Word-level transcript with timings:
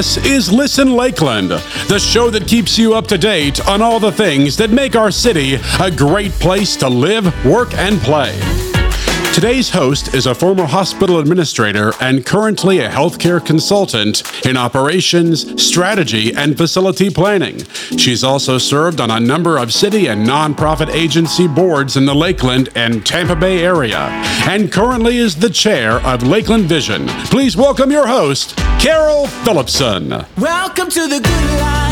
This 0.00 0.16
is 0.16 0.50
Listen 0.50 0.94
Lakeland, 0.94 1.50
the 1.50 1.98
show 1.98 2.30
that 2.30 2.48
keeps 2.48 2.78
you 2.78 2.94
up 2.94 3.06
to 3.08 3.18
date 3.18 3.60
on 3.68 3.82
all 3.82 4.00
the 4.00 4.10
things 4.10 4.56
that 4.56 4.70
make 4.70 4.96
our 4.96 5.10
city 5.10 5.58
a 5.78 5.90
great 5.90 6.32
place 6.32 6.74
to 6.76 6.88
live, 6.88 7.26
work, 7.44 7.74
and 7.74 8.00
play. 8.00 8.59
Today's 9.32 9.70
host 9.70 10.12
is 10.12 10.26
a 10.26 10.34
former 10.34 10.66
hospital 10.66 11.20
administrator 11.20 11.92
and 12.00 12.26
currently 12.26 12.80
a 12.80 12.90
healthcare 12.90 13.42
consultant 13.44 14.22
in 14.44 14.56
operations, 14.56 15.62
strategy, 15.62 16.34
and 16.34 16.58
facility 16.58 17.10
planning. 17.10 17.58
She's 17.96 18.24
also 18.24 18.58
served 18.58 19.00
on 19.00 19.08
a 19.08 19.20
number 19.20 19.56
of 19.56 19.72
city 19.72 20.08
and 20.08 20.26
nonprofit 20.26 20.92
agency 20.92 21.46
boards 21.46 21.96
in 21.96 22.06
the 22.06 22.14
Lakeland 22.14 22.70
and 22.74 23.06
Tampa 23.06 23.36
Bay 23.36 23.64
area, 23.64 24.08
and 24.48 24.70
currently 24.70 25.18
is 25.18 25.36
the 25.36 25.48
chair 25.48 26.04
of 26.04 26.24
Lakeland 26.24 26.64
Vision. 26.64 27.06
Please 27.26 27.56
welcome 27.56 27.92
your 27.92 28.08
host, 28.08 28.56
Carole 28.80 29.28
Philipson. 29.28 30.10
Welcome 30.38 30.90
to 30.90 31.06
the 31.06 31.20
good 31.20 31.60
life. 31.60 31.90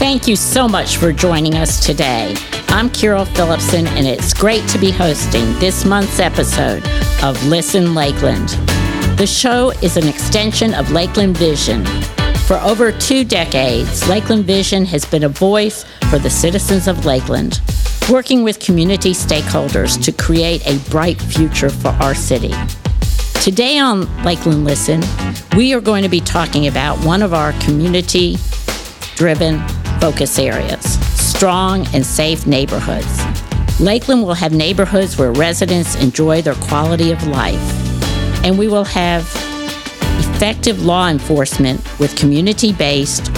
Thank 0.00 0.26
you 0.26 0.34
so 0.36 0.66
much 0.68 0.96
for 0.96 1.12
joining 1.12 1.54
us 1.54 1.84
today. 1.84 2.34
I'm 2.74 2.90
Carole 2.90 3.24
Philipson, 3.24 3.86
and 3.86 4.04
it's 4.04 4.34
great 4.34 4.68
to 4.70 4.78
be 4.78 4.90
hosting 4.90 5.44
this 5.60 5.84
month's 5.84 6.18
episode 6.18 6.84
of 7.22 7.40
Listen 7.46 7.94
Lakeland. 7.94 8.48
The 9.16 9.28
show 9.28 9.70
is 9.80 9.96
an 9.96 10.08
extension 10.08 10.74
of 10.74 10.90
Lakeland 10.90 11.38
Vision. 11.38 11.86
For 12.48 12.56
over 12.56 12.90
two 12.90 13.24
decades, 13.24 14.08
Lakeland 14.08 14.46
Vision 14.46 14.84
has 14.86 15.04
been 15.04 15.22
a 15.22 15.28
voice 15.28 15.84
for 16.10 16.18
the 16.18 16.28
citizens 16.28 16.88
of 16.88 17.06
Lakeland, 17.06 17.60
working 18.10 18.42
with 18.42 18.58
community 18.58 19.12
stakeholders 19.12 20.02
to 20.02 20.10
create 20.10 20.66
a 20.66 20.76
bright 20.90 21.22
future 21.22 21.70
for 21.70 21.90
our 22.02 22.12
city. 22.12 22.52
Today 23.40 23.78
on 23.78 24.12
Lakeland 24.24 24.64
Listen, 24.64 25.00
we 25.56 25.74
are 25.74 25.80
going 25.80 26.02
to 26.02 26.08
be 26.08 26.20
talking 26.20 26.66
about 26.66 26.98
one 27.04 27.22
of 27.22 27.32
our 27.34 27.52
community 27.60 28.36
driven 29.14 29.64
focus 30.04 30.38
areas 30.38 30.84
strong 31.18 31.86
and 31.94 32.04
safe 32.04 32.46
neighborhoods. 32.46 33.80
Lakeland 33.80 34.22
will 34.22 34.34
have 34.34 34.52
neighborhoods 34.52 35.16
where 35.16 35.32
residents 35.32 35.94
enjoy 35.94 36.42
their 36.42 36.56
quality 36.56 37.10
of 37.10 37.26
life, 37.26 37.64
and 38.44 38.58
we 38.58 38.68
will 38.68 38.84
have 38.84 39.22
effective 40.18 40.84
law 40.84 41.08
enforcement 41.08 41.80
with 41.98 42.14
community 42.16 42.70
based 42.74 43.32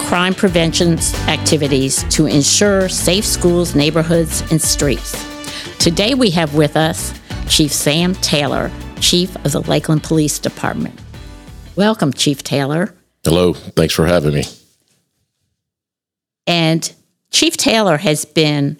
crime 0.00 0.34
prevention 0.34 0.98
activities 1.28 2.04
to 2.10 2.26
ensure 2.26 2.86
safe 2.86 3.24
schools, 3.24 3.74
neighborhoods, 3.74 4.42
and 4.50 4.60
streets. 4.60 5.24
Today 5.78 6.12
we 6.12 6.28
have 6.32 6.54
with 6.54 6.76
us 6.76 7.18
Chief 7.48 7.72
Sam 7.72 8.14
Taylor, 8.16 8.70
Chief 9.00 9.34
of 9.46 9.52
the 9.52 9.62
Lakeland 9.62 10.02
Police 10.02 10.38
Department. 10.38 11.00
Welcome, 11.74 12.12
Chief 12.12 12.42
Taylor. 12.42 12.94
Hello, 13.24 13.54
thanks 13.54 13.94
for 13.94 14.04
having 14.04 14.34
me. 14.34 14.44
And 16.46 16.92
Chief 17.30 17.56
Taylor 17.56 17.98
has 17.98 18.24
been 18.24 18.78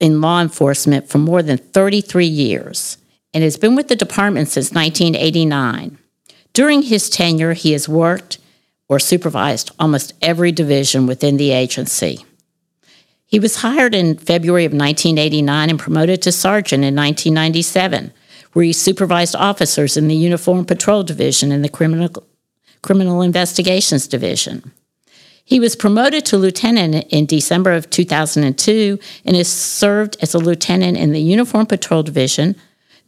in 0.00 0.20
law 0.20 0.40
enforcement 0.40 1.08
for 1.08 1.18
more 1.18 1.42
than 1.42 1.58
33 1.58 2.26
years 2.26 2.96
and 3.32 3.44
has 3.44 3.56
been 3.56 3.76
with 3.76 3.88
the 3.88 3.96
department 3.96 4.48
since 4.48 4.72
1989. 4.72 5.98
During 6.52 6.82
his 6.82 7.08
tenure, 7.08 7.52
he 7.52 7.72
has 7.72 7.88
worked 7.88 8.38
or 8.88 8.98
supervised 8.98 9.70
almost 9.78 10.14
every 10.20 10.50
division 10.50 11.06
within 11.06 11.36
the 11.36 11.52
agency. 11.52 12.24
He 13.24 13.38
was 13.38 13.56
hired 13.56 13.94
in 13.94 14.18
February 14.18 14.64
of 14.64 14.72
1989 14.72 15.70
and 15.70 15.78
promoted 15.78 16.20
to 16.22 16.32
sergeant 16.32 16.82
in 16.82 16.96
1997, 16.96 18.12
where 18.52 18.64
he 18.64 18.72
supervised 18.72 19.36
officers 19.36 19.96
in 19.96 20.08
the 20.08 20.16
Uniform 20.16 20.64
Patrol 20.64 21.04
Division 21.04 21.52
and 21.52 21.62
the 21.62 21.68
Criminal, 21.68 22.26
Criminal 22.82 23.22
Investigations 23.22 24.08
Division. 24.08 24.72
He 25.50 25.58
was 25.58 25.74
promoted 25.74 26.24
to 26.26 26.38
lieutenant 26.38 27.08
in 27.10 27.26
December 27.26 27.72
of 27.72 27.90
2002 27.90 29.00
and 29.24 29.36
has 29.36 29.48
served 29.48 30.16
as 30.22 30.32
a 30.32 30.38
lieutenant 30.38 30.96
in 30.96 31.10
the 31.10 31.20
Uniform 31.20 31.66
Patrol 31.66 32.04
Division, 32.04 32.54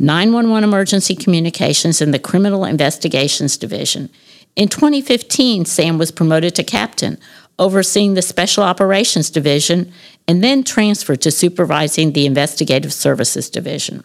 911 0.00 0.68
Emergency 0.68 1.14
Communications, 1.14 2.02
and 2.02 2.12
the 2.12 2.18
Criminal 2.18 2.64
Investigations 2.64 3.56
Division. 3.56 4.10
In 4.56 4.66
2015, 4.66 5.66
Sam 5.66 5.98
was 5.98 6.10
promoted 6.10 6.56
to 6.56 6.64
captain, 6.64 7.16
overseeing 7.60 8.14
the 8.14 8.22
Special 8.22 8.64
Operations 8.64 9.30
Division, 9.30 9.92
and 10.26 10.42
then 10.42 10.64
transferred 10.64 11.20
to 11.20 11.30
supervising 11.30 12.10
the 12.12 12.26
Investigative 12.26 12.92
Services 12.92 13.48
Division. 13.48 14.02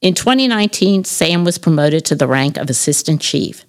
In 0.00 0.14
2019, 0.14 1.04
Sam 1.04 1.44
was 1.44 1.58
promoted 1.58 2.06
to 2.06 2.14
the 2.14 2.26
rank 2.26 2.56
of 2.56 2.70
Assistant 2.70 3.20
Chief. 3.20 3.66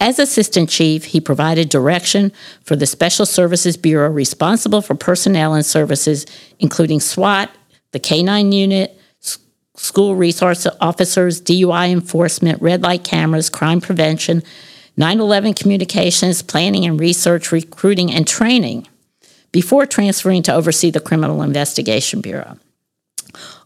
As 0.00 0.20
Assistant 0.20 0.68
Chief, 0.68 1.06
he 1.06 1.20
provided 1.20 1.68
direction 1.68 2.32
for 2.62 2.76
the 2.76 2.86
Special 2.86 3.26
Services 3.26 3.76
Bureau 3.76 4.08
responsible 4.08 4.80
for 4.80 4.94
personnel 4.94 5.54
and 5.54 5.66
services, 5.66 6.24
including 6.60 7.00
SWAT, 7.00 7.50
the 7.90 7.98
K 7.98 8.22
9 8.22 8.52
unit, 8.52 8.98
school 9.74 10.14
resource 10.14 10.66
officers, 10.80 11.40
DUI 11.40 11.90
enforcement, 11.90 12.62
red 12.62 12.82
light 12.82 13.02
cameras, 13.02 13.50
crime 13.50 13.80
prevention, 13.80 14.42
9 14.96 15.20
11 15.20 15.54
communications, 15.54 16.42
planning 16.42 16.84
and 16.84 17.00
research, 17.00 17.50
recruiting, 17.50 18.12
and 18.12 18.26
training, 18.26 18.86
before 19.50 19.84
transferring 19.84 20.44
to 20.44 20.54
oversee 20.54 20.90
the 20.90 21.00
Criminal 21.00 21.42
Investigation 21.42 22.20
Bureau. 22.20 22.56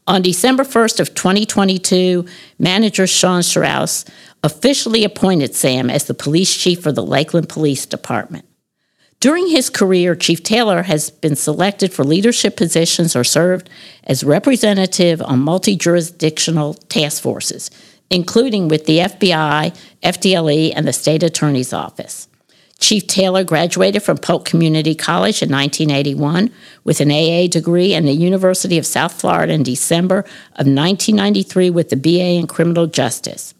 On 0.06 0.20
December 0.20 0.64
1st 0.64 0.98
of 0.98 1.14
2022, 1.14 2.24
manager 2.58 3.06
Shawn 3.06 3.42
Sherrouse 3.42 4.04
officially 4.42 5.04
appointed 5.04 5.54
Sam 5.54 5.88
as 5.88 6.06
the 6.06 6.14
police 6.14 6.56
chief 6.56 6.82
for 6.82 6.90
the 6.90 7.04
Lakeland 7.04 7.48
Police 7.48 7.86
Department. 7.86 8.44
During 9.20 9.46
his 9.46 9.70
career, 9.70 10.16
Chief 10.16 10.42
Taylor 10.42 10.82
has 10.82 11.10
been 11.10 11.36
selected 11.36 11.92
for 11.92 12.02
leadership 12.02 12.56
positions 12.56 13.14
or 13.14 13.22
served 13.22 13.70
as 14.02 14.24
representative 14.24 15.22
on 15.22 15.38
multi 15.38 15.76
jurisdictional 15.76 16.74
task 16.74 17.22
forces, 17.22 17.70
including 18.10 18.66
with 18.66 18.86
the 18.86 18.98
FBI, 18.98 19.76
FDLE, 20.02 20.72
and 20.74 20.88
the 20.88 20.92
State 20.92 21.22
Attorney's 21.22 21.72
Office. 21.72 22.26
Chief 22.82 23.06
Taylor 23.06 23.44
graduated 23.44 24.02
from 24.02 24.18
Polk 24.18 24.44
Community 24.44 24.96
College 24.96 25.40
in 25.40 25.50
1981 25.50 26.50
with 26.82 27.00
an 27.00 27.12
AA 27.12 27.46
degree 27.46 27.94
and 27.94 28.08
the 28.08 28.12
University 28.12 28.76
of 28.76 28.84
South 28.84 29.18
Florida 29.20 29.52
in 29.52 29.62
December 29.62 30.18
of 30.56 30.66
1993 30.66 31.70
with 31.70 31.90
the 31.90 31.96
BA 31.96 32.32
in 32.32 32.48
Criminal 32.48 32.88
Justice. 32.88 33.54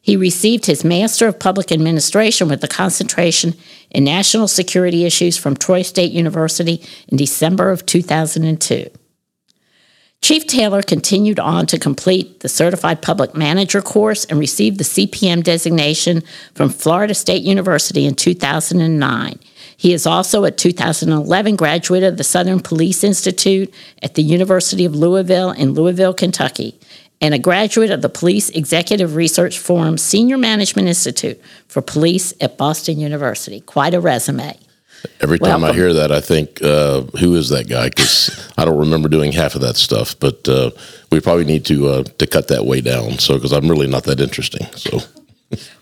He 0.00 0.16
received 0.16 0.64
his 0.64 0.84
Master 0.84 1.28
of 1.28 1.38
Public 1.38 1.70
Administration 1.70 2.48
with 2.48 2.64
a 2.64 2.68
concentration 2.68 3.54
in 3.90 4.04
national 4.04 4.48
security 4.48 5.04
issues 5.04 5.36
from 5.36 5.54
Troy 5.54 5.82
State 5.82 6.10
University 6.10 6.82
in 7.08 7.18
December 7.18 7.70
of 7.70 7.84
2002. 7.84 8.90
Chief 10.22 10.46
Taylor 10.46 10.82
continued 10.82 11.40
on 11.40 11.66
to 11.66 11.80
complete 11.80 12.40
the 12.40 12.48
Certified 12.48 13.02
Public 13.02 13.34
Manager 13.34 13.82
course 13.82 14.24
and 14.24 14.38
received 14.38 14.78
the 14.78 14.84
CPM 14.84 15.42
designation 15.42 16.22
from 16.54 16.68
Florida 16.70 17.12
State 17.12 17.42
University 17.42 18.06
in 18.06 18.14
2009. 18.14 19.40
He 19.76 19.92
is 19.92 20.06
also 20.06 20.44
a 20.44 20.52
2011 20.52 21.56
graduate 21.56 22.04
of 22.04 22.18
the 22.18 22.24
Southern 22.24 22.60
Police 22.60 23.02
Institute 23.02 23.74
at 24.00 24.14
the 24.14 24.22
University 24.22 24.84
of 24.84 24.94
Louisville 24.94 25.50
in 25.50 25.74
Louisville, 25.74 26.14
Kentucky 26.14 26.78
and 27.20 27.34
a 27.34 27.38
graduate 27.38 27.90
of 27.90 28.02
the 28.02 28.08
Police 28.08 28.50
Executive 28.50 29.14
Research 29.14 29.58
Forum 29.58 29.96
Senior 29.96 30.36
Management 30.36 30.88
Institute 30.88 31.40
for 31.68 31.80
Police 31.80 32.34
at 32.40 32.58
Boston 32.58 32.98
University. 32.98 33.60
Quite 33.60 33.94
a 33.94 34.00
resume. 34.00 34.58
Every 35.20 35.38
time 35.38 35.62
Welcome. 35.62 35.64
I 35.64 35.72
hear 35.72 35.92
that, 35.92 36.12
I 36.12 36.20
think, 36.20 36.62
uh, 36.62 37.02
who 37.18 37.34
is 37.34 37.48
that 37.50 37.68
guy? 37.68 37.88
Because 37.88 38.52
I 38.58 38.64
don't 38.64 38.78
remember 38.78 39.08
doing 39.08 39.32
half 39.32 39.54
of 39.54 39.60
that 39.62 39.76
stuff. 39.76 40.18
But 40.18 40.48
uh, 40.48 40.70
we 41.10 41.20
probably 41.20 41.44
need 41.44 41.64
to 41.66 41.88
uh, 41.88 42.02
to 42.04 42.26
cut 42.26 42.48
that 42.48 42.64
way 42.64 42.80
down. 42.80 43.18
So, 43.18 43.34
because 43.34 43.52
I'm 43.52 43.68
really 43.68 43.86
not 43.86 44.04
that 44.04 44.20
interesting. 44.20 44.66
So, 44.74 45.00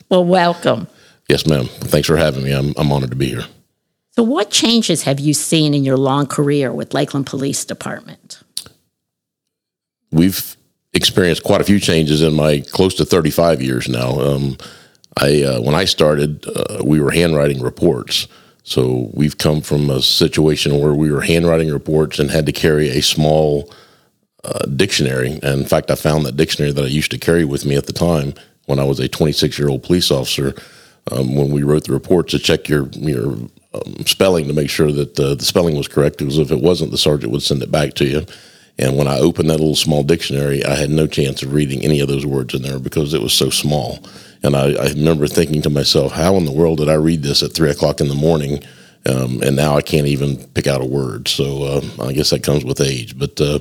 well, 0.08 0.24
welcome. 0.24 0.88
Yes, 1.28 1.46
ma'am. 1.46 1.66
Thanks 1.66 2.08
for 2.08 2.16
having 2.16 2.44
me. 2.44 2.52
I'm 2.52 2.74
I'm 2.76 2.90
honored 2.92 3.10
to 3.10 3.16
be 3.16 3.28
here. 3.28 3.44
So, 4.16 4.22
what 4.24 4.50
changes 4.50 5.04
have 5.04 5.20
you 5.20 5.32
seen 5.32 5.74
in 5.74 5.84
your 5.84 5.96
long 5.96 6.26
career 6.26 6.72
with 6.72 6.92
Lakeland 6.92 7.26
Police 7.26 7.64
Department? 7.64 8.42
We've 10.10 10.56
experienced 10.92 11.44
quite 11.44 11.60
a 11.60 11.64
few 11.64 11.78
changes 11.78 12.22
in 12.22 12.34
my 12.34 12.60
close 12.60 12.94
to 12.96 13.04
35 13.04 13.62
years 13.62 13.88
now. 13.88 14.20
Um, 14.20 14.58
I 15.16 15.42
uh, 15.42 15.60
when 15.60 15.74
I 15.74 15.84
started, 15.84 16.46
uh, 16.46 16.82
we 16.84 17.00
were 17.00 17.10
handwriting 17.10 17.60
reports. 17.60 18.26
So 18.64 19.10
we've 19.14 19.38
come 19.38 19.62
from 19.62 19.90
a 19.90 20.02
situation 20.02 20.78
where 20.80 20.94
we 20.94 21.10
were 21.12 21.22
handwriting 21.22 21.72
reports 21.72 22.18
and 22.18 22.30
had 22.30 22.46
to 22.46 22.52
carry 22.52 22.90
a 22.90 23.02
small 23.02 23.72
uh, 24.44 24.66
dictionary. 24.66 25.32
And 25.42 25.62
in 25.62 25.64
fact, 25.66 25.90
I 25.90 25.96
found 25.96 26.26
that 26.26 26.36
dictionary 26.36 26.72
that 26.72 26.84
I 26.84 26.88
used 26.88 27.10
to 27.12 27.18
carry 27.18 27.44
with 27.44 27.66
me 27.66 27.76
at 27.76 27.86
the 27.86 27.92
time 27.92 28.34
when 28.66 28.78
I 28.78 28.84
was 28.84 29.00
a 29.00 29.08
26 29.08 29.58
year 29.58 29.68
old 29.68 29.82
police 29.82 30.10
officer. 30.10 30.54
Um, 31.12 31.34
when 31.34 31.50
we 31.50 31.62
wrote 31.62 31.84
the 31.84 31.92
reports 31.92 32.32
to 32.32 32.38
check 32.38 32.68
your 32.68 32.88
your 32.92 33.32
um, 33.74 34.06
spelling 34.06 34.48
to 34.48 34.54
make 34.54 34.70
sure 34.70 34.92
that 34.92 35.18
uh, 35.18 35.34
the 35.34 35.44
spelling 35.44 35.76
was 35.76 35.88
correct, 35.88 36.18
because 36.18 36.38
if 36.38 36.50
it 36.52 36.62
wasn't, 36.62 36.90
the 36.90 36.98
sergeant 36.98 37.32
would 37.32 37.42
send 37.42 37.62
it 37.62 37.70
back 37.72 37.94
to 37.94 38.06
you 38.06 38.26
And 38.78 38.96
when 38.96 39.08
I 39.08 39.18
opened 39.18 39.50
that 39.50 39.60
little 39.60 39.76
small 39.76 40.02
dictionary, 40.02 40.64
I 40.64 40.74
had 40.74 40.90
no 40.90 41.06
chance 41.06 41.42
of 41.42 41.52
reading 41.52 41.84
any 41.84 42.00
of 42.00 42.08
those 42.08 42.26
words 42.26 42.54
in 42.54 42.62
there 42.62 42.78
because 42.78 43.14
it 43.14 43.22
was 43.22 43.34
so 43.34 43.50
small. 43.50 44.00
And 44.42 44.56
I, 44.56 44.72
I 44.72 44.88
remember 44.88 45.26
thinking 45.26 45.62
to 45.62 45.70
myself, 45.70 46.12
how 46.12 46.36
in 46.36 46.44
the 46.44 46.52
world 46.52 46.78
did 46.78 46.88
I 46.88 46.94
read 46.94 47.22
this 47.22 47.42
at 47.42 47.52
three 47.52 47.70
o'clock 47.70 48.00
in 48.00 48.08
the 48.08 48.14
morning? 48.14 48.62
Um, 49.06 49.42
and 49.42 49.56
now 49.56 49.76
I 49.76 49.82
can't 49.82 50.06
even 50.06 50.36
pick 50.48 50.66
out 50.66 50.82
a 50.82 50.86
word. 50.86 51.28
So 51.28 51.62
uh, 51.62 52.04
I 52.04 52.12
guess 52.12 52.30
that 52.30 52.42
comes 52.42 52.64
with 52.64 52.80
age. 52.80 53.18
But 53.18 53.40
uh, 53.40 53.60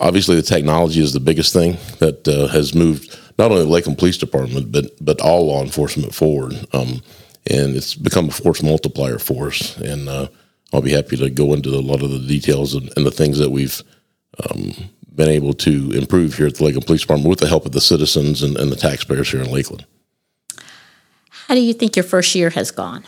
obviously, 0.00 0.36
the 0.36 0.42
technology 0.42 1.00
is 1.00 1.12
the 1.12 1.20
biggest 1.20 1.52
thing 1.52 1.76
that 1.98 2.26
uh, 2.26 2.48
has 2.48 2.74
moved 2.74 3.18
not 3.38 3.50
only 3.50 3.64
the 3.64 3.70
Lakeland 3.70 3.98
Police 3.98 4.18
Department, 4.18 4.70
but 4.70 4.86
but 5.00 5.20
all 5.20 5.46
law 5.46 5.62
enforcement 5.62 6.14
forward. 6.14 6.54
Um, 6.72 7.02
and 7.46 7.76
it's 7.76 7.94
become 7.94 8.28
a 8.28 8.32
force 8.32 8.62
multiplier 8.62 9.18
for 9.18 9.48
us. 9.48 9.76
And 9.78 10.08
uh, 10.08 10.28
I'll 10.72 10.82
be 10.82 10.92
happy 10.92 11.16
to 11.16 11.30
go 11.30 11.52
into 11.52 11.70
a 11.70 11.80
lot 11.80 12.02
of 12.02 12.10
the 12.10 12.20
details 12.20 12.74
and, 12.74 12.90
and 12.96 13.04
the 13.04 13.10
things 13.10 13.38
that 13.38 13.50
we've 13.50 13.82
um, 14.50 14.72
been 15.14 15.28
able 15.28 15.52
to 15.52 15.92
improve 15.92 16.34
here 16.34 16.46
at 16.46 16.56
the 16.56 16.64
Lakeland 16.64 16.86
Police 16.86 17.02
Department 17.02 17.28
with 17.28 17.38
the 17.38 17.46
help 17.46 17.66
of 17.66 17.72
the 17.72 17.80
citizens 17.80 18.42
and, 18.42 18.56
and 18.56 18.70
the 18.70 18.76
taxpayers 18.76 19.30
here 19.30 19.40
in 19.40 19.50
Lakeland. 19.50 19.86
How 21.30 21.54
do 21.54 21.60
you 21.60 21.74
think 21.74 21.96
your 21.96 22.04
first 22.04 22.34
year 22.34 22.50
has 22.50 22.70
gone? 22.70 23.04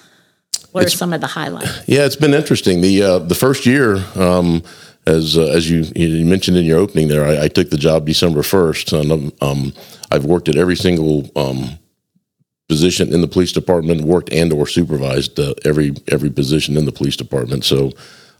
What 0.72 0.84
it's, 0.84 0.94
are 0.94 0.98
some 0.98 1.12
of 1.12 1.20
the 1.20 1.26
highlights? 1.26 1.82
Yeah, 1.88 2.04
it's 2.04 2.16
been 2.16 2.34
interesting. 2.34 2.80
The 2.80 3.02
uh, 3.02 3.18
the 3.20 3.34
first 3.34 3.64
year, 3.64 4.04
um, 4.14 4.62
as 5.06 5.38
uh, 5.38 5.46
as 5.46 5.70
you, 5.70 5.86
you, 5.94 6.24
mentioned 6.26 6.56
in 6.56 6.64
your 6.64 6.78
opening 6.78 7.08
there, 7.08 7.24
I, 7.24 7.44
I 7.44 7.48
took 7.48 7.70
the 7.70 7.78
job 7.78 8.04
December 8.04 8.42
first, 8.42 8.92
and 8.92 9.32
um, 9.40 9.72
I've 10.10 10.26
worked 10.26 10.48
at 10.48 10.56
every 10.56 10.76
single 10.76 11.30
um, 11.34 11.78
position 12.68 13.14
in 13.14 13.22
the 13.22 13.28
police 13.28 13.52
department, 13.52 14.02
worked 14.02 14.32
and 14.32 14.52
or 14.52 14.66
supervised 14.66 15.40
uh, 15.40 15.54
every 15.64 15.94
every 16.08 16.30
position 16.30 16.76
in 16.76 16.84
the 16.84 16.92
police 16.92 17.16
department. 17.16 17.64
So 17.64 17.92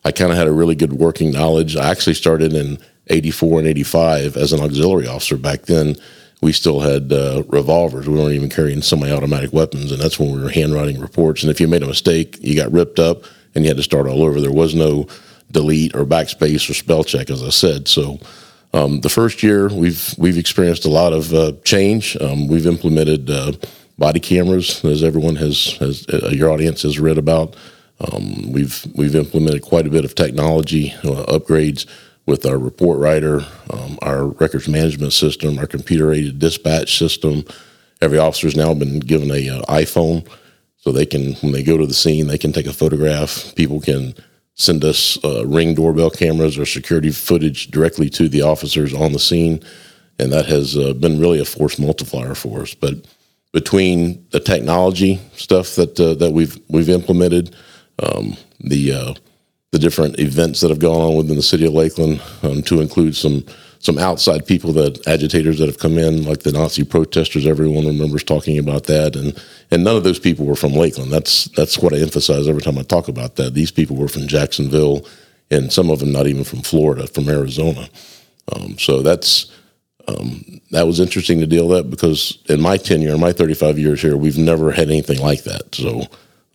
I 0.05 0.13
kind 0.13 0.31
of 0.31 0.37
had 0.37 0.47
a 0.47 0.53
really 0.53 0.75
good 0.75 0.93
working 0.93 1.33
knowledge. 1.33 1.75
I 1.75 1.91
actually 1.91 2.15
started 2.15 2.53
in 2.53 2.79
'84 3.08 3.61
and 3.61 3.69
'85 3.69 4.37
as 4.37 4.53
an 4.53 4.61
auxiliary 4.61 5.06
officer. 5.06 5.37
Back 5.37 5.62
then, 5.62 5.97
we 6.41 6.53
still 6.53 6.81
had 6.81 7.12
uh, 7.12 7.43
revolvers. 7.49 8.08
We 8.08 8.19
weren't 8.19 8.35
even 8.35 8.50
carrying 8.50 8.82
semi-automatic 8.82 9.53
weapons, 9.53 9.93
and 9.93 10.00
that's 10.00 10.19
when 10.19 10.32
we 10.32 10.43
were 10.43 10.50
handwriting 10.50 11.00
reports. 11.00 11.43
And 11.43 11.50
if 11.50 11.61
you 11.61 11.69
made 11.69 11.82
a 11.82 11.87
mistake, 11.87 12.38
you 12.41 12.56
got 12.56 12.73
ripped 12.73 12.99
up, 12.99 13.25
and 13.55 13.64
you 13.64 13.70
had 13.70 13.76
to 13.76 13.82
start 13.82 14.06
all 14.06 14.23
over. 14.23 14.41
There 14.41 14.53
was 14.53 14.75
no 14.75 15.06
delete 15.50 15.94
or 15.94 16.05
backspace 16.05 16.69
or 16.69 16.75
spell 16.75 17.05
check, 17.05 17.31
as 17.31 17.43
I 17.43 17.50
said. 17.50 17.88
So. 17.88 18.19
Um, 18.73 19.00
the 19.00 19.08
first 19.08 19.43
year, 19.43 19.69
we've 19.69 20.14
we've 20.19 20.37
experienced 20.37 20.85
a 20.85 20.91
lot 20.91 21.14
of 21.14 21.32
uh, 21.32 21.53
change. 21.64 22.14
Um, 22.20 22.47
we've 22.47 22.67
implemented 22.67 23.31
uh, 23.31 23.53
body 23.97 24.20
cameras, 24.20 24.85
as 24.85 25.03
everyone 25.03 25.37
has, 25.37 25.76
has 25.79 26.06
uh, 26.08 26.29
your 26.32 26.50
audience 26.50 26.82
has 26.82 26.99
read 26.99 27.17
about. 27.17 27.56
Um, 28.00 28.53
we've 28.53 28.87
we've 28.94 29.14
implemented 29.14 29.62
quite 29.62 29.87
a 29.87 29.91
bit 29.91 30.05
of 30.05 30.14
technology 30.14 30.93
uh, 31.05 31.25
upgrades 31.38 31.87
with 32.26 32.44
our 32.44 32.58
report 32.58 32.99
writer, 32.99 33.40
um, 33.70 33.99
our 34.02 34.26
records 34.26 34.69
management 34.69 35.12
system, 35.12 35.58
our 35.58 35.67
computer 35.67 36.12
aided 36.12 36.38
dispatch 36.38 36.99
system. 36.99 37.44
Every 38.02 38.19
officer's 38.19 38.56
now 38.56 38.75
been 38.75 38.99
given 39.00 39.31
a 39.31 39.49
uh, 39.49 39.62
iPhone, 39.62 40.28
so 40.76 40.93
they 40.93 41.06
can 41.06 41.34
when 41.34 41.52
they 41.52 41.62
go 41.62 41.76
to 41.76 41.87
the 41.87 41.94
scene, 41.94 42.26
they 42.26 42.38
can 42.38 42.52
take 42.52 42.67
a 42.67 42.73
photograph. 42.73 43.55
People 43.55 43.81
can 43.81 44.14
send 44.55 44.84
us 44.84 45.23
uh, 45.25 45.46
ring 45.46 45.75
doorbell 45.75 46.11
cameras 46.11 46.58
or 46.58 46.67
security 46.67 47.11
footage 47.11 47.70
directly 47.70 48.11
to 48.11 48.29
the 48.29 48.43
officers 48.43 48.93
on 48.93 49.12
the 49.12 49.19
scene, 49.19 49.62
and 50.19 50.32
that 50.32 50.46
has 50.46 50.76
uh, 50.76 50.93
been 50.94 51.20
really 51.20 51.40
a 51.40 51.44
force 51.44 51.79
multiplier 51.79 52.34
for 52.34 52.62
us. 52.62 52.75
But 52.75 53.06
between 53.52 54.26
the 54.31 54.40
technology 54.40 55.20
stuff 55.37 55.76
that 55.76 55.99
uh, 56.00 56.14
that 56.14 56.32
we've 56.32 56.58
we've 56.69 56.90
implemented, 56.90 57.55
um, 58.02 58.37
the 58.61 58.93
uh, 58.93 59.14
the 59.73 59.79
different 59.79 60.19
events 60.19 60.61
that 60.61 60.71
have 60.71 60.79
gone 60.79 61.01
on 61.01 61.17
within 61.17 61.37
the 61.37 61.43
city 61.43 61.67
of 61.67 61.73
Lakeland, 61.73 62.23
um, 62.43 62.63
to 62.63 62.81
include 62.81 63.17
some 63.17 63.45
some 63.79 63.99
outside 63.99 64.47
people 64.47 64.73
that 64.73 65.07
agitators 65.07 65.59
that 65.59 65.67
have 65.67 65.79
come 65.79 65.99
in, 65.99 66.25
like 66.25 66.41
the 66.41 66.51
Nazi 66.51 66.83
protesters. 66.83 67.47
Everyone 67.47 67.87
remembers 67.87 68.25
talking 68.25 68.59
about 68.59 68.85
that, 68.85 69.17
and 69.17 69.41
and 69.71 69.85
none 69.85 69.97
of 69.97 70.05
those 70.05 70.19
people 70.19 70.47
were 70.47 70.57
from 70.57 70.73
Lakeland. 70.73 71.13
That's 71.13 71.45
that's 71.57 71.79
what 71.79 71.93
I 71.93 71.99
emphasize 71.99 72.49
every 72.49 72.63
time 72.63 72.79
I 72.79 72.83
talk 72.83 73.09
about 73.09 73.37
that. 73.37 73.55
These 73.55 73.71
people 73.71 73.97
were 73.97 74.09
from 74.09 74.27
Jacksonville, 74.27 75.07
and 75.51 75.73
some 75.73 75.91
of 75.91 76.01
them 76.01 76.13
not 76.13 76.27
even 76.27 76.45
from 76.45 76.63
Florida, 76.63 77.07
from 77.07 77.29
Arizona. 77.29 77.89
Um, 78.53 78.79
so 78.79 79.03
that's 79.03 79.53
um, 80.09 80.61
that 80.71 80.87
was 80.87 81.01
interesting 81.01 81.41
to 81.41 81.47
deal 81.47 81.69
with 81.69 81.79
that 81.79 81.91
because 81.91 82.39
in 82.49 82.61
my 82.61 82.77
tenure, 82.77 83.15
in 83.15 83.21
my 83.21 83.33
35 83.33 83.79
years 83.79 84.01
here, 84.01 84.17
we've 84.17 84.39
never 84.39 84.71
had 84.71 84.89
anything 84.89 85.21
like 85.21 85.45
that. 85.45 85.75
So 85.75 86.05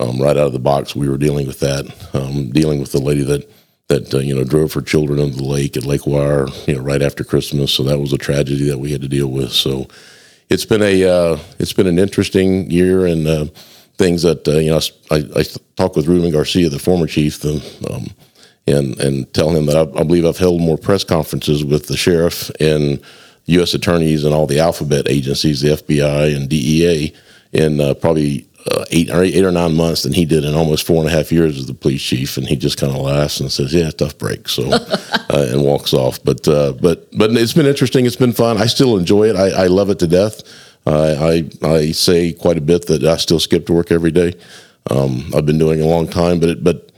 um, 0.01 0.19
right 0.19 0.37
out 0.37 0.47
of 0.47 0.53
the 0.53 0.59
box, 0.59 0.95
we 0.95 1.07
were 1.07 1.17
dealing 1.17 1.47
with 1.47 1.59
that, 1.59 1.85
um, 2.13 2.49
dealing 2.49 2.79
with 2.79 2.91
the 2.91 3.01
lady 3.01 3.23
that 3.23 3.49
that 3.87 4.13
uh, 4.13 4.19
you 4.19 4.33
know 4.33 4.43
drove 4.43 4.73
her 4.73 4.81
children 4.81 5.19
into 5.19 5.37
the 5.37 5.43
lake 5.43 5.75
at 5.75 5.85
Lake 5.85 6.07
Wire, 6.07 6.47
you 6.65 6.75
know, 6.75 6.81
right 6.81 7.01
after 7.01 7.23
Christmas. 7.23 7.73
So 7.73 7.83
that 7.83 7.99
was 7.99 8.13
a 8.13 8.17
tragedy 8.17 8.69
that 8.69 8.79
we 8.79 8.91
had 8.91 9.01
to 9.01 9.07
deal 9.07 9.27
with. 9.27 9.51
So 9.51 9.87
it's 10.49 10.65
been 10.65 10.81
a 10.81 11.03
uh, 11.03 11.39
it's 11.59 11.73
been 11.73 11.87
an 11.87 11.99
interesting 11.99 12.71
year 12.71 13.05
and 13.05 13.27
uh, 13.27 13.45
things 13.97 14.23
that 14.23 14.47
uh, 14.47 14.59
you 14.59 14.71
know 14.71 14.79
I, 15.11 15.39
I 15.39 15.43
talked 15.75 15.95
with 15.95 16.07
Ruben 16.07 16.31
Garcia, 16.31 16.69
the 16.69 16.79
former 16.79 17.07
chief, 17.07 17.39
the, 17.39 17.55
um, 17.91 18.07
and 18.65 18.99
and 18.99 19.33
tell 19.33 19.49
him 19.49 19.65
that 19.67 19.75
I, 19.75 19.81
I 19.99 20.03
believe 20.03 20.25
I've 20.25 20.37
held 20.37 20.61
more 20.61 20.77
press 20.77 21.03
conferences 21.03 21.63
with 21.63 21.87
the 21.87 21.97
sheriff 21.97 22.49
and 22.59 23.01
U.S. 23.45 23.73
attorneys 23.73 24.23
and 24.23 24.33
all 24.33 24.47
the 24.47 24.59
alphabet 24.59 25.07
agencies, 25.09 25.61
the 25.61 25.69
FBI 25.69 26.35
and 26.35 26.47
DEA, 26.47 27.13
in 27.51 27.81
uh, 27.81 27.93
probably 27.95 28.47
uh, 28.69 28.85
eight 28.91 29.09
or 29.09 29.23
eight 29.23 29.43
or 29.43 29.51
nine 29.51 29.75
months 29.75 30.03
than 30.03 30.13
he 30.13 30.25
did 30.25 30.43
in 30.43 30.53
almost 30.53 30.85
four 30.85 30.97
and 30.97 31.07
a 31.07 31.11
half 31.11 31.31
years 31.31 31.57
as 31.57 31.67
the 31.67 31.73
police 31.73 32.01
chief. 32.01 32.37
And 32.37 32.47
he 32.47 32.55
just 32.55 32.77
kind 32.77 32.93
of 32.93 32.99
laughs 32.99 33.39
and 33.39 33.51
says, 33.51 33.73
"Yeah, 33.73 33.89
tough 33.91 34.17
break," 34.17 34.47
so 34.47 34.71
uh, 34.71 35.47
and 35.51 35.63
walks 35.63 35.93
off. 35.93 36.23
But 36.23 36.47
uh, 36.47 36.73
but 36.73 37.07
but 37.17 37.31
it's 37.31 37.53
been 37.53 37.65
interesting. 37.65 38.05
It's 38.05 38.15
been 38.15 38.33
fun. 38.33 38.57
I 38.57 38.67
still 38.67 38.97
enjoy 38.97 39.29
it. 39.29 39.35
I, 39.35 39.63
I 39.63 39.67
love 39.67 39.89
it 39.89 39.99
to 39.99 40.07
death. 40.07 40.41
I 40.85 41.49
I 41.61 41.91
say 41.91 42.33
quite 42.33 42.57
a 42.57 42.61
bit 42.61 42.87
that 42.87 43.03
I 43.03 43.17
still 43.17 43.39
skip 43.39 43.65
to 43.67 43.73
work 43.73 43.91
every 43.91 44.11
day. 44.11 44.33
Um, 44.89 45.31
I've 45.35 45.45
been 45.45 45.59
doing 45.59 45.81
a 45.81 45.85
long 45.85 46.07
time, 46.07 46.39
but 46.39 46.49
it, 46.49 46.63
but 46.63 46.91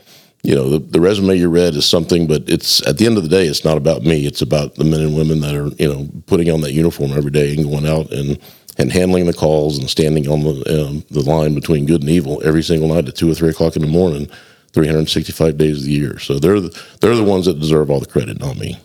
you 0.43 0.53
know, 0.53 0.69
the, 0.69 0.79
the 0.79 0.99
resume 0.99 1.37
you 1.37 1.49
read 1.49 1.73
is 1.73 1.85
something, 1.85 2.27
but 2.27 2.43
it's 2.47 2.85
at 2.85 2.97
the 2.97 3.05
end 3.05 3.15
of 3.17 3.23
the 3.23 3.29
day, 3.29 3.47
it's 3.47 3.63
not 3.63 3.77
about 3.77 4.03
me. 4.03 4.25
It's 4.25 4.41
about 4.41 4.75
the 4.75 4.83
men 4.83 4.99
and 4.99 5.15
women 5.15 5.39
that 5.39 5.55
are, 5.55 5.69
you 5.81 5.87
know, 5.87 6.09
putting 6.27 6.51
on 6.51 6.61
that 6.61 6.73
uniform 6.73 7.13
every 7.13 7.31
day 7.31 7.55
and 7.55 7.63
going 7.63 7.87
out 7.87 8.11
and, 8.11 8.37
and 8.77 8.91
handling 8.91 9.25
the 9.25 9.33
calls 9.33 9.77
and 9.77 9.89
standing 9.89 10.27
on 10.27 10.41
the, 10.41 10.85
um, 10.85 11.05
the 11.11 11.21
line 11.21 11.53
between 11.53 11.85
good 11.85 12.01
and 12.01 12.09
evil 12.09 12.41
every 12.43 12.63
single 12.63 12.89
night 12.89 13.07
at 13.07 13.15
two 13.15 13.29
or 13.31 13.35
three 13.35 13.49
o'clock 13.49 13.75
in 13.75 13.81
the 13.81 13.87
morning, 13.87 14.29
365 14.73 15.57
days 15.57 15.79
of 15.79 15.83
the 15.83 15.91
year. 15.91 16.19
So 16.19 16.39
they're 16.39 16.59
the, 16.59 16.83
they're 17.01 17.15
the 17.15 17.23
ones 17.23 17.45
that 17.45 17.59
deserve 17.59 17.89
all 17.89 17.99
the 17.99 18.05
credit, 18.05 18.39
not 18.39 18.57
me. 18.57 18.79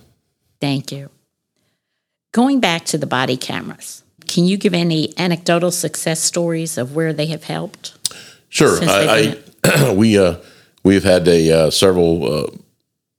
Thank 0.60 0.92
you. 0.92 1.10
Going 2.32 2.60
back 2.60 2.84
to 2.86 2.98
the 2.98 3.06
body 3.06 3.36
cameras, 3.36 4.02
can 4.26 4.44
you 4.44 4.58
give 4.58 4.74
any 4.74 5.16
anecdotal 5.16 5.70
success 5.70 6.20
stories 6.20 6.76
of 6.76 6.94
where 6.94 7.12
they 7.12 7.26
have 7.26 7.44
helped? 7.44 7.96
Sure. 8.50 8.78
I, 8.82 9.36
I 9.64 9.92
we, 9.94 10.18
uh, 10.18 10.36
we've 10.82 11.04
had 11.04 11.26
a 11.26 11.50
uh, 11.50 11.70
several 11.70 12.32
uh, 12.32 12.50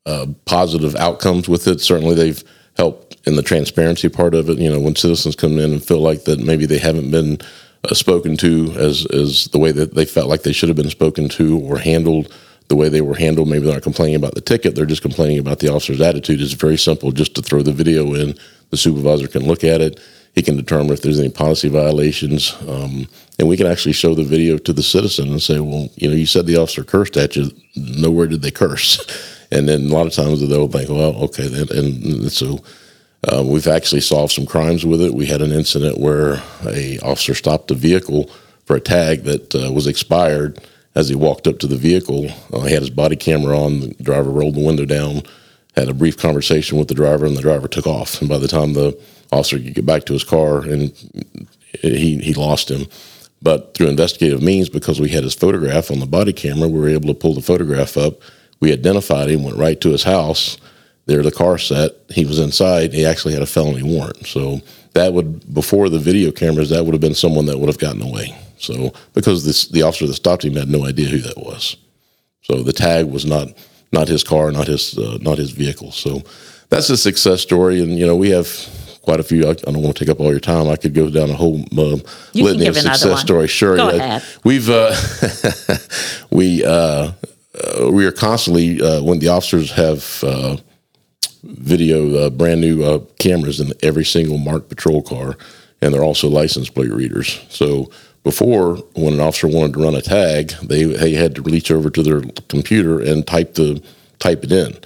uh, 0.06 0.26
positive 0.46 0.96
outcomes 0.96 1.50
with 1.50 1.68
it. 1.68 1.82
Certainly, 1.82 2.16
they've 2.16 2.44
helped 2.78 3.09
in 3.26 3.36
the 3.36 3.42
transparency 3.42 4.10
part 4.10 4.34
of 4.34 4.50
it. 4.50 4.58
You 4.58 4.72
know, 4.72 4.80
when 4.80 4.96
citizens 4.96 5.36
come 5.36 5.58
in 5.60 5.72
and 5.74 5.84
feel 5.84 6.00
like 6.00 6.26
that 6.26 6.40
maybe 6.40 6.66
they 6.66 6.78
haven't 6.78 7.12
been 7.12 7.40
uh, 7.84 7.94
spoken 7.94 8.38
to 8.38 8.74
as 8.78 9.06
as 9.08 9.48
the 9.50 9.60
way 9.60 9.72
that 9.72 9.96
they 9.96 10.06
felt 10.06 10.30
like 10.30 10.44
they 10.44 10.54
should 10.54 10.70
have 10.70 10.76
been 10.76 10.90
spoken 10.90 11.30
to 11.30 11.60
or 11.60 11.78
handled 11.78 12.34
the 12.68 12.76
way 12.76 12.90
they 12.90 13.02
were 13.02 13.16
handled. 13.16 13.48
Maybe 13.48 13.66
they're 13.66 13.74
not 13.74 13.84
complaining 13.84 14.16
about 14.16 14.36
the 14.36 14.42
ticket; 14.42 14.76
they're 14.76 14.86
just 14.86 15.02
complaining 15.02 15.40
about 15.40 15.60
the 15.60 15.70
officer's 15.70 16.02
attitude. 16.02 16.42
It's 16.42 16.54
very 16.54 16.78
simple. 16.78 17.12
Just 17.12 17.36
to 17.36 17.42
throw 17.42 17.62
the 17.62 17.72
video 17.72 18.14
in, 18.14 18.36
the 18.70 18.78
supervisor 18.78 19.28
can 19.28 19.46
look 19.46 19.64
at 19.64 19.82
it 19.82 20.00
he 20.36 20.42
can 20.42 20.56
determine 20.56 20.92
if 20.92 21.02
there's 21.02 21.20
any 21.20 21.30
policy 21.30 21.70
violations. 21.70 22.56
Um, 22.68 23.08
and 23.38 23.48
we 23.48 23.58
can 23.58 23.68
actually 23.68 23.94
show 23.94 24.14
the 24.16 24.24
video 24.24 24.58
to 24.58 24.74
the 24.74 24.84
citizen 24.84 25.30
and 25.30 25.42
say, 25.42 25.60
well, 25.60 25.90
you 25.96 26.10
know, 26.10 26.16
you 26.16 26.26
said 26.26 26.46
the 26.46 26.58
officer 26.58 26.84
cursed 26.84 27.18
at 27.18 27.36
you. 27.36 27.52
Nowhere 27.76 28.28
did 28.28 28.42
they 28.42 28.52
curse. 28.52 29.06
And 29.52 29.68
then 29.68 29.86
a 29.90 29.92
lot 29.92 30.06
of 30.06 30.14
times 30.14 30.48
they'll 30.48 30.68
think, 30.68 30.90
well, 30.92 31.16
okay. 31.24 31.48
Then, 31.48 31.76
and 31.76 32.32
so 32.32 32.60
uh, 33.28 33.44
we've 33.46 33.68
actually 33.68 34.02
solved 34.02 34.34
some 34.34 34.46
crimes 34.46 34.86
with 34.86 35.02
it. 35.02 35.14
We 35.14 35.26
had 35.26 35.42
an 35.42 35.52
incident 35.52 36.00
where 36.00 36.42
a 36.66 37.00
officer 37.00 37.34
stopped 37.34 37.72
a 37.72 37.76
vehicle 37.76 38.30
for 38.66 38.76
a 38.76 38.82
tag 38.82 39.24
that 39.24 39.56
uh, 39.56 39.72
was 39.72 39.88
expired. 39.88 40.60
As 40.96 41.08
he 41.08 41.16
walked 41.16 41.48
up 41.48 41.60
to 41.60 41.68
the 41.68 41.78
vehicle, 41.78 42.30
uh, 42.52 42.62
he 42.62 42.74
had 42.74 42.82
his 42.82 42.90
body 42.90 43.16
camera 43.16 43.58
on. 43.58 43.82
The 43.82 43.96
driver 44.02 44.32
rolled 44.32 44.56
the 44.56 44.66
window 44.66 44.86
down, 44.86 45.22
had 45.76 45.88
a 45.88 45.94
brief 45.94 46.18
conversation 46.18 46.78
with 46.78 46.88
the 46.88 46.96
driver, 46.96 47.26
and 47.26 47.38
the 47.38 47.42
driver 47.42 47.68
took 47.68 47.86
off. 47.86 48.20
And 48.20 48.30
by 48.30 48.38
the 48.38 48.48
time 48.48 48.74
the 48.74 49.00
officer 49.32 49.58
could 49.58 49.76
get 49.76 49.86
back 49.86 50.06
to 50.06 50.14
his 50.14 50.24
car, 50.24 50.62
and 50.62 50.92
he 51.82 52.18
he 52.18 52.34
lost 52.34 52.72
him. 52.72 52.88
But 53.42 53.74
through 53.74 53.88
investigative 53.88 54.42
means, 54.42 54.68
because 54.70 55.00
we 55.00 55.10
had 55.10 55.24
his 55.24 55.36
photograph 55.36 55.92
on 55.92 56.00
the 56.00 56.06
body 56.06 56.34
camera, 56.34 56.68
we 56.68 56.80
were 56.80 56.90
able 56.90 57.08
to 57.08 57.20
pull 57.20 57.34
the 57.34 57.42
photograph 57.42 57.96
up. 57.98 58.20
We 58.60 58.74
identified 58.74 59.30
him, 59.30 59.44
went 59.44 59.58
right 59.58 59.80
to 59.82 59.92
his 59.92 60.04
house. 60.04 60.58
There, 61.10 61.24
the 61.24 61.32
car 61.32 61.58
set. 61.58 61.92
He 62.10 62.26
was 62.26 62.40
inside. 62.40 62.94
He 62.94 63.06
actually 63.06 63.34
had 63.34 63.42
a 63.42 63.48
felony 63.48 63.84
warrant. 63.84 64.28
So 64.28 64.62
that 64.94 65.14
would, 65.14 65.54
before 65.54 65.90
the 65.90 66.00
video 66.00 66.32
cameras, 66.32 66.70
that 66.70 66.86
would 66.86 66.94
have 66.94 67.02
been 67.02 67.16
someone 67.16 67.48
that 67.48 67.58
would 67.58 67.68
have 67.68 67.80
gotten 67.80 68.02
away. 68.02 68.38
So 68.58 68.94
because 69.14 69.46
this, 69.46 69.68
the 69.68 69.82
officer 69.82 70.06
that 70.08 70.14
stopped 70.14 70.46
him 70.46 70.56
had 70.56 70.70
no 70.70 70.86
idea 70.86 71.08
who 71.08 71.20
that 71.20 71.38
was. 71.38 71.78
So 72.44 72.62
the 72.62 72.74
tag 72.74 73.06
was 73.06 73.26
not 73.26 73.50
not 73.92 74.08
his 74.08 74.24
car, 74.24 74.52
not 74.52 74.68
his 74.68 74.98
uh, 74.98 75.18
not 75.22 75.38
his 75.38 75.52
vehicle. 75.52 75.92
So 75.92 76.22
that's 76.70 76.90
a 76.90 76.98
success 76.98 77.42
story, 77.42 77.82
and 77.82 77.98
you 77.98 78.06
know 78.06 78.16
we 78.16 78.30
have 78.30 78.48
quite 79.02 79.20
a 79.20 79.24
few. 79.24 79.48
I, 79.48 79.52
I 79.52 79.54
don't 79.54 79.82
want 79.82 79.96
to 79.98 80.06
take 80.06 80.12
up 80.12 80.20
all 80.20 80.32
your 80.32 80.40
time. 80.40 80.68
I 80.68 80.76
could 80.76 80.94
go 80.94 81.10
down 81.10 81.30
a 81.30 81.34
whole 81.34 81.62
uh, 81.78 81.98
You 82.34 82.44
can 82.44 82.44
litany 82.44 82.66
give 82.66 82.78
of 82.78 82.82
success 82.84 83.22
stories. 83.22 83.50
Sure, 83.50 83.78
Go 83.78 83.90
yeah. 83.90 83.96
ahead. 83.96 84.24
We've 84.44 84.70
uh, 84.70 84.96
we 86.32 86.64
uh, 86.64 87.12
uh, 87.56 87.92
we 87.92 88.06
are 88.06 88.12
constantly 88.12 88.82
uh, 88.82 89.02
when 89.02 89.20
the 89.20 89.30
officers 89.30 89.72
have. 89.72 90.24
Video 91.44 92.18
uh, 92.18 92.30
brand 92.30 92.60
new 92.60 92.84
uh, 92.84 93.00
cameras 93.18 93.62
in 93.62 93.72
every 93.82 94.04
single 94.04 94.38
marked 94.38 94.68
patrol 94.68 95.02
car, 95.02 95.38
and 95.82 95.94
they're 95.94 96.04
also 96.04 96.28
license 96.28 96.70
plate 96.70 96.92
readers. 96.92 97.40
So 97.50 97.90
before, 98.24 98.76
when 98.96 99.14
an 99.14 99.22
officer 99.22 99.48
wanted 99.48 99.74
to 99.74 99.84
run 99.84 99.96
a 99.96 100.02
tag, 100.02 100.50
they 100.62 100.84
they 100.84 101.14
had 101.14 101.36
to 101.36 101.42
reach 101.42 101.72
over 101.72 101.90
to 101.90 102.04
their 102.04 102.22
computer 102.50 103.00
and 103.00 103.26
type 103.26 103.54
the 103.54 103.82
type 104.20 104.44
it 104.44 104.52
in. 104.52 104.78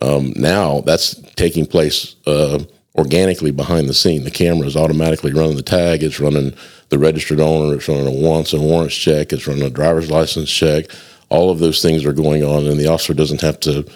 Um, 0.00 0.32
now 0.36 0.80
that's 0.80 1.14
taking 1.34 1.66
place 1.66 2.16
uh, 2.26 2.60
organically 2.96 3.50
behind 3.50 3.88
the 3.88 3.94
scene. 3.94 4.24
The 4.24 4.30
camera 4.30 4.66
is 4.66 4.76
automatically 4.76 5.32
running 5.32 5.56
the 5.56 5.62
tag. 5.62 6.02
It's 6.02 6.20
running 6.20 6.54
the 6.88 6.98
registered 6.98 7.40
owner. 7.40 7.74
It's 7.74 7.88
running 7.88 8.06
a 8.06 8.10
wants 8.10 8.54
and 8.54 8.62
warrants 8.62 8.96
check. 8.96 9.32
It's 9.32 9.46
running 9.46 9.64
a 9.64 9.70
driver's 9.70 10.10
license 10.10 10.50
check. 10.50 10.86
All 11.28 11.50
of 11.50 11.58
those 11.58 11.82
things 11.82 12.06
are 12.06 12.14
going 12.14 12.42
on, 12.42 12.66
and 12.66 12.80
the 12.80 12.86
officer 12.86 13.12
doesn't 13.12 13.42
have 13.42 13.60
to 13.60 13.86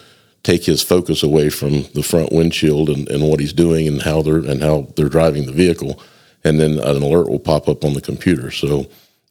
take 0.42 0.64
his 0.64 0.82
focus 0.82 1.22
away 1.22 1.50
from 1.50 1.84
the 1.94 2.02
front 2.02 2.32
windshield 2.32 2.90
and, 2.90 3.08
and 3.08 3.28
what 3.28 3.40
he's 3.40 3.52
doing 3.52 3.86
and 3.86 4.02
how 4.02 4.22
they're 4.22 4.38
and 4.38 4.62
how 4.62 4.88
they're 4.96 5.08
driving 5.08 5.46
the 5.46 5.52
vehicle, 5.52 6.00
and 6.44 6.58
then 6.58 6.78
an 6.78 7.02
alert 7.02 7.28
will 7.28 7.38
pop 7.38 7.68
up 7.68 7.84
on 7.84 7.94
the 7.94 8.00
computer. 8.00 8.50
So 8.50 8.86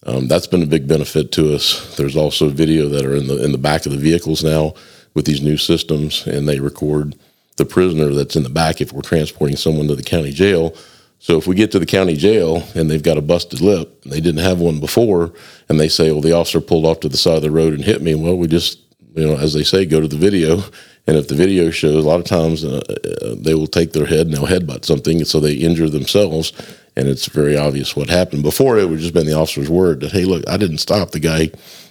um, 0.06 0.28
that's 0.28 0.48
been 0.48 0.64
a 0.64 0.68
big 0.68 0.88
benefit 0.88 1.32
to 1.34 1.54
us. 1.54 1.96
There's 1.98 2.16
also 2.16 2.50
video 2.50 2.88
that 2.90 3.06
are 3.06 3.16
in 3.16 3.28
the 3.28 3.44
in 3.44 3.52
the 3.52 3.58
back 3.58 3.86
of 3.86 3.92
the 3.92 3.98
vehicles 3.98 4.44
now 4.44 4.74
with 5.14 5.26
these 5.26 5.42
new 5.42 5.58
systems, 5.58 6.26
and 6.26 6.48
they 6.48 6.60
record 6.60 7.16
the 7.58 7.66
prisoner 7.66 8.14
that's 8.14 8.36
in 8.36 8.44
the 8.44 8.50
back 8.50 8.80
if 8.80 8.94
we're 8.94 9.02
transporting 9.02 9.58
someone 9.58 9.88
to 9.88 9.96
the 9.96 10.04
county 10.04 10.32
jail. 10.32 10.74
So 11.20 11.38
if 11.38 11.46
we 11.46 11.54
get 11.54 11.72
to 11.74 11.80
the 11.80 11.86
county 11.86 12.16
jail 12.16 12.64
and 12.74 12.90
they've 12.90 13.04
got 13.04 13.18
a 13.18 13.22
busted 13.22 13.62
lip 13.62 14.02
and 14.04 14.12
they 14.12 14.22
didn't 14.22 14.44
have 14.44 14.60
one 14.60 14.80
before, 14.80 15.34
and 15.68 15.80
they 15.80 15.90
say, 15.90 16.12
"Well, 16.12 16.22
the 16.22 16.32
officer 16.32 16.62
pulled 16.62 16.86
off 16.86 17.02
to 17.02 17.10
the 17.10 17.18
side 17.18 17.36
of 17.36 17.42
the 17.44 17.52
road 17.52 17.74
and 17.74 17.84
hit 17.84 18.02
me," 18.02 18.16
well, 18.16 18.38
we 18.38 18.48
just 18.48 18.80
you 19.16 19.28
know, 19.28 19.38
as 19.38 19.54
they 19.54 19.64
say, 19.64 19.86
go 19.86 20.00
to 20.00 20.08
the 20.08 20.18
video. 20.18 20.64
And 21.08 21.18
if 21.18 21.28
the 21.28 21.36
video 21.36 21.72
shows, 21.72 22.04
a 22.04 22.08
lot 22.08 22.20
of 22.20 22.26
times 22.26 22.64
uh, 22.64 22.82
uh, 22.90 23.36
they 23.38 23.56
will 23.56 23.68
take 23.68 23.94
their 23.94 24.06
head 24.06 24.28
and 24.28 24.34
they'll 24.36 24.46
headbutt 24.46 24.86
something, 24.86 25.18
and 25.18 25.28
so 25.28 25.40
they 25.40 25.54
injure 25.54 25.90
themselves. 25.90 26.54
And 26.96 27.08
it's 27.08 27.26
very 27.28 27.58
obvious 27.58 27.96
what 27.96 28.10
happened. 28.10 28.44
Before 28.44 28.78
it 28.78 28.88
would 28.90 29.00
just 29.00 29.14
been 29.14 29.26
the 29.26 29.38
officer's 29.38 29.70
word 29.70 30.02
that, 30.02 30.12
hey, 30.12 30.26
look, 30.26 30.48
I 30.48 30.58
didn't 30.58 30.80
stop 30.80 31.12
the 31.12 31.20
guy, 31.20 31.50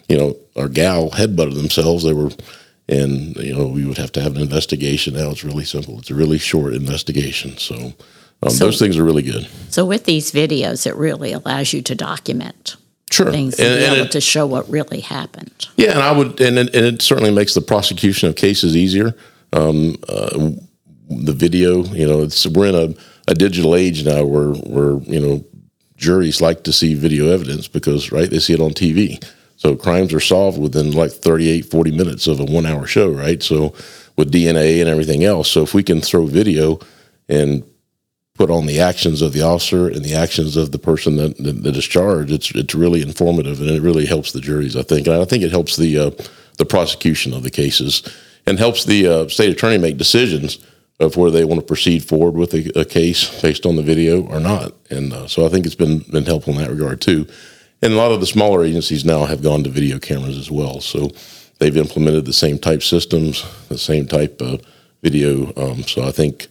you 0.08 0.16
know, 0.16 0.36
or 0.54 0.68
gal 0.68 1.10
headbutted 1.10 1.54
themselves. 1.54 2.04
They 2.04 2.12
were, 2.12 2.30
and 2.88 3.34
you 3.36 3.54
know, 3.54 3.66
we 3.66 3.86
would 3.86 3.98
have 3.98 4.12
to 4.12 4.20
have 4.20 4.36
an 4.36 4.42
investigation. 4.42 5.14
Now 5.14 5.30
it's 5.30 5.42
really 5.42 5.64
simple. 5.64 5.98
It's 5.98 6.10
a 6.10 6.14
really 6.14 6.38
short 6.38 6.74
investigation. 6.74 7.56
So, 7.56 7.94
um, 8.42 8.50
So- 8.50 8.66
those 8.66 8.78
things 8.78 8.96
are 8.98 9.04
really 9.04 9.22
good. 9.22 9.48
So 9.70 9.84
with 9.86 10.04
these 10.04 10.32
videos, 10.32 10.86
it 10.86 10.94
really 10.96 11.32
allows 11.32 11.72
you 11.72 11.82
to 11.82 11.94
document 11.94 12.76
Sure. 13.10 13.30
things 13.32 13.58
and, 13.58 13.68
And- 13.68 13.78
be 13.78 13.84
and 13.84 13.94
able 13.96 14.06
it- 14.06 14.12
to 14.12 14.20
show 14.20 14.46
what 14.46 14.68
really 14.70 15.00
happened. 15.00 15.68
Yeah, 15.76 15.90
and 15.92 16.00
I 16.02 16.12
would, 16.12 16.40
and 16.40 16.58
it, 16.58 16.74
and 16.74 16.86
it 16.86 17.02
certainly 17.02 17.30
makes 17.32 17.54
the 17.54 17.60
prosecution 17.60 18.28
of 18.28 18.36
cases 18.36 18.76
easier. 18.76 19.14
Um, 19.52 19.96
uh, 20.08 20.50
the 21.08 21.32
video, 21.32 21.82
you 21.86 22.06
know, 22.06 22.22
it's 22.22 22.46
we're 22.46 22.66
in 22.68 22.74
a, 22.76 22.94
a 23.30 23.34
digital 23.34 23.74
age 23.74 24.04
now 24.04 24.24
where 24.24 24.50
where 24.52 24.98
you 25.12 25.20
know 25.20 25.44
juries 25.96 26.40
like 26.40 26.62
to 26.64 26.72
see 26.72 26.94
video 26.94 27.28
evidence 27.30 27.68
because 27.68 28.10
right 28.12 28.30
they 28.30 28.38
see 28.38 28.54
it 28.54 28.60
on 28.60 28.70
TV. 28.70 29.22
So 29.56 29.76
crimes 29.76 30.14
are 30.14 30.20
solved 30.20 30.58
within 30.58 30.92
like 30.92 31.10
38, 31.10 31.66
40 31.66 31.90
minutes 31.90 32.26
of 32.26 32.40
a 32.40 32.44
one 32.44 32.64
hour 32.64 32.86
show, 32.86 33.10
right? 33.10 33.42
So 33.42 33.74
with 34.16 34.32
DNA 34.32 34.80
and 34.80 34.88
everything 34.88 35.24
else. 35.24 35.50
So 35.50 35.62
if 35.62 35.74
we 35.74 35.82
can 35.82 36.00
throw 36.00 36.24
video 36.26 36.78
and 37.28 37.62
put 38.40 38.50
on 38.50 38.64
the 38.64 38.80
actions 38.80 39.20
of 39.20 39.34
the 39.34 39.42
officer 39.42 39.86
and 39.86 40.02
the 40.02 40.14
actions 40.14 40.56
of 40.56 40.72
the 40.72 40.78
person 40.78 41.16
that, 41.16 41.36
that, 41.36 41.62
that 41.62 41.76
is 41.76 41.84
charged, 41.84 42.32
it's 42.32 42.50
it's 42.52 42.74
really 42.74 43.02
informative 43.02 43.60
and 43.60 43.68
it 43.68 43.82
really 43.82 44.06
helps 44.06 44.32
the 44.32 44.40
juries. 44.40 44.76
I 44.76 44.82
think, 44.82 45.06
and 45.06 45.16
I 45.16 45.26
think 45.26 45.42
it 45.42 45.50
helps 45.50 45.76
the 45.76 45.98
uh, 45.98 46.10
the 46.56 46.64
prosecution 46.64 47.34
of 47.34 47.42
the 47.42 47.50
cases 47.50 48.02
and 48.46 48.58
helps 48.58 48.86
the 48.86 49.06
uh, 49.06 49.28
state 49.28 49.50
attorney 49.50 49.76
make 49.76 49.98
decisions 49.98 50.58
of 51.00 51.18
whether 51.18 51.36
they 51.36 51.44
want 51.44 51.60
to 51.60 51.66
proceed 51.66 52.02
forward 52.02 52.34
with 52.34 52.54
a, 52.54 52.80
a 52.80 52.86
case 52.86 53.42
based 53.42 53.66
on 53.66 53.76
the 53.76 53.82
video 53.82 54.22
or 54.22 54.40
not. 54.40 54.72
And 54.88 55.12
uh, 55.12 55.28
so 55.28 55.44
I 55.44 55.50
think 55.50 55.66
it's 55.66 55.74
been 55.74 55.98
been 55.98 56.24
helpful 56.24 56.54
in 56.54 56.60
that 56.60 56.70
regard 56.70 57.02
too. 57.02 57.26
And 57.82 57.92
a 57.92 57.96
lot 57.96 58.10
of 58.10 58.20
the 58.20 58.26
smaller 58.26 58.64
agencies 58.64 59.04
now 59.04 59.26
have 59.26 59.42
gone 59.42 59.64
to 59.64 59.70
video 59.70 59.98
cameras 59.98 60.38
as 60.38 60.50
well. 60.50 60.80
So 60.80 61.10
they've 61.58 61.76
implemented 61.76 62.24
the 62.24 62.32
same 62.44 62.58
type 62.58 62.82
systems, 62.82 63.44
the 63.68 63.76
same 63.76 64.06
type 64.06 64.40
of 64.40 64.62
video. 65.02 65.52
Um, 65.58 65.82
so 65.82 66.08
I 66.08 66.10
think 66.10 66.48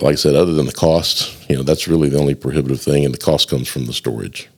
like 0.00 0.12
I 0.12 0.14
said, 0.14 0.34
other 0.34 0.52
than 0.52 0.66
the 0.66 0.72
cost, 0.72 1.50
you 1.50 1.56
know, 1.56 1.62
that's 1.62 1.88
really 1.88 2.08
the 2.08 2.18
only 2.18 2.34
prohibitive 2.34 2.80
thing, 2.80 3.04
and 3.04 3.12
the 3.12 3.18
cost 3.18 3.50
comes 3.50 3.68
from 3.68 3.86
the 3.86 3.92
storage. 3.92 4.48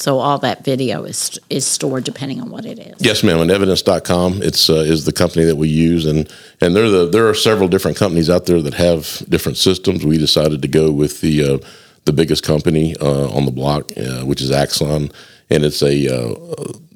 So 0.00 0.18
all 0.18 0.38
that 0.38 0.64
video 0.64 1.04
is 1.04 1.38
is 1.48 1.64
stored 1.64 2.02
depending 2.02 2.40
on 2.40 2.50
what 2.50 2.64
it 2.66 2.80
is. 2.80 2.96
Yes, 2.98 3.22
ma'am. 3.22 3.40
And 3.40 3.52
evidence.com, 3.52 4.42
it's 4.42 4.68
uh, 4.68 4.74
is 4.74 5.04
the 5.04 5.12
company 5.12 5.44
that 5.44 5.54
we 5.54 5.68
use, 5.68 6.06
and 6.06 6.28
and 6.60 6.74
there 6.74 6.90
the 6.90 7.08
there 7.08 7.28
are 7.28 7.34
several 7.34 7.68
different 7.68 7.96
companies 7.96 8.28
out 8.28 8.46
there 8.46 8.60
that 8.60 8.74
have 8.74 9.22
different 9.28 9.58
systems. 9.58 10.04
We 10.04 10.18
decided 10.18 10.60
to 10.62 10.68
go 10.68 10.90
with 10.90 11.20
the 11.20 11.44
uh, 11.44 11.58
the 12.04 12.12
biggest 12.12 12.42
company 12.42 12.96
uh, 12.96 13.28
on 13.30 13.44
the 13.44 13.52
block, 13.52 13.92
uh, 13.96 14.22
which 14.22 14.42
is 14.42 14.50
Axon, 14.50 15.12
and 15.50 15.64
it's 15.64 15.82
a 15.82 16.08
uh, 16.08 16.34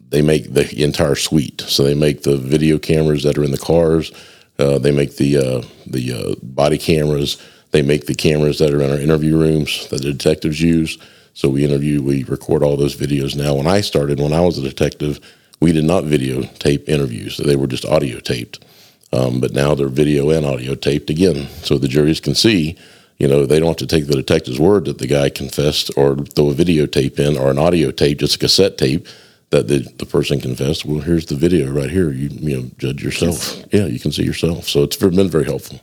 they 0.08 0.22
make 0.22 0.52
the 0.52 0.82
entire 0.82 1.14
suite. 1.14 1.60
So 1.60 1.84
they 1.84 1.94
make 1.94 2.24
the 2.24 2.36
video 2.36 2.76
cameras 2.76 3.22
that 3.22 3.38
are 3.38 3.44
in 3.44 3.52
the 3.52 3.58
cars. 3.58 4.10
Uh, 4.58 4.78
they 4.78 4.90
make 4.90 5.16
the 5.16 5.36
uh, 5.36 5.62
the 5.86 6.12
uh, 6.12 6.34
body 6.42 6.78
cameras. 6.78 7.40
They 7.70 7.82
make 7.82 8.06
the 8.06 8.14
cameras 8.14 8.58
that 8.58 8.72
are 8.72 8.80
in 8.80 8.90
our 8.90 8.98
interview 8.98 9.36
rooms 9.36 9.88
that 9.88 10.02
the 10.02 10.12
detectives 10.12 10.60
use. 10.60 10.98
So 11.34 11.48
we 11.48 11.64
interview, 11.64 12.02
we 12.02 12.24
record 12.24 12.62
all 12.62 12.76
those 12.76 12.96
videos 12.96 13.36
now. 13.36 13.54
When 13.54 13.66
I 13.66 13.82
started, 13.82 14.18
when 14.18 14.32
I 14.32 14.40
was 14.40 14.58
a 14.58 14.62
detective, 14.62 15.20
we 15.60 15.72
did 15.72 15.84
not 15.84 16.04
videotape 16.04 16.88
interviews; 16.88 17.36
they 17.36 17.56
were 17.56 17.66
just 17.66 17.84
audio 17.84 18.20
taped. 18.20 18.64
Um, 19.12 19.40
but 19.40 19.52
now 19.52 19.74
they're 19.74 19.88
video 19.88 20.30
and 20.30 20.44
audio 20.44 20.74
taped 20.74 21.10
again, 21.10 21.48
so 21.62 21.78
the 21.78 21.88
juries 21.88 22.20
can 22.20 22.34
see. 22.34 22.76
You 23.18 23.28
know, 23.28 23.46
they 23.46 23.58
don't 23.58 23.68
have 23.68 23.76
to 23.76 23.86
take 23.86 24.06
the 24.06 24.16
detective's 24.16 24.58
word 24.60 24.84
that 24.86 24.98
the 24.98 25.06
guy 25.06 25.30
confessed, 25.30 25.90
or 25.96 26.16
throw 26.16 26.50
a 26.50 26.54
videotape 26.54 27.18
in, 27.18 27.36
or 27.38 27.50
an 27.50 27.58
audio 27.58 27.90
tape, 27.90 28.18
just 28.18 28.36
a 28.36 28.38
cassette 28.38 28.76
tape 28.76 29.06
that 29.50 29.68
the, 29.68 29.78
the 29.98 30.06
person 30.06 30.40
confessed. 30.40 30.84
Well, 30.84 31.00
here's 31.00 31.26
the 31.26 31.36
video 31.36 31.70
right 31.70 31.90
here. 31.90 32.10
You 32.12 32.28
you 32.28 32.56
know, 32.56 32.70
judge 32.78 33.02
yourself. 33.02 33.58
it. 33.60 33.68
Yeah, 33.72 33.86
you 33.86 34.00
can 34.00 34.12
see 34.12 34.24
yourself. 34.24 34.68
So 34.68 34.82
it's 34.82 34.96
been 34.96 35.28
very 35.30 35.44
helpful. 35.44 35.80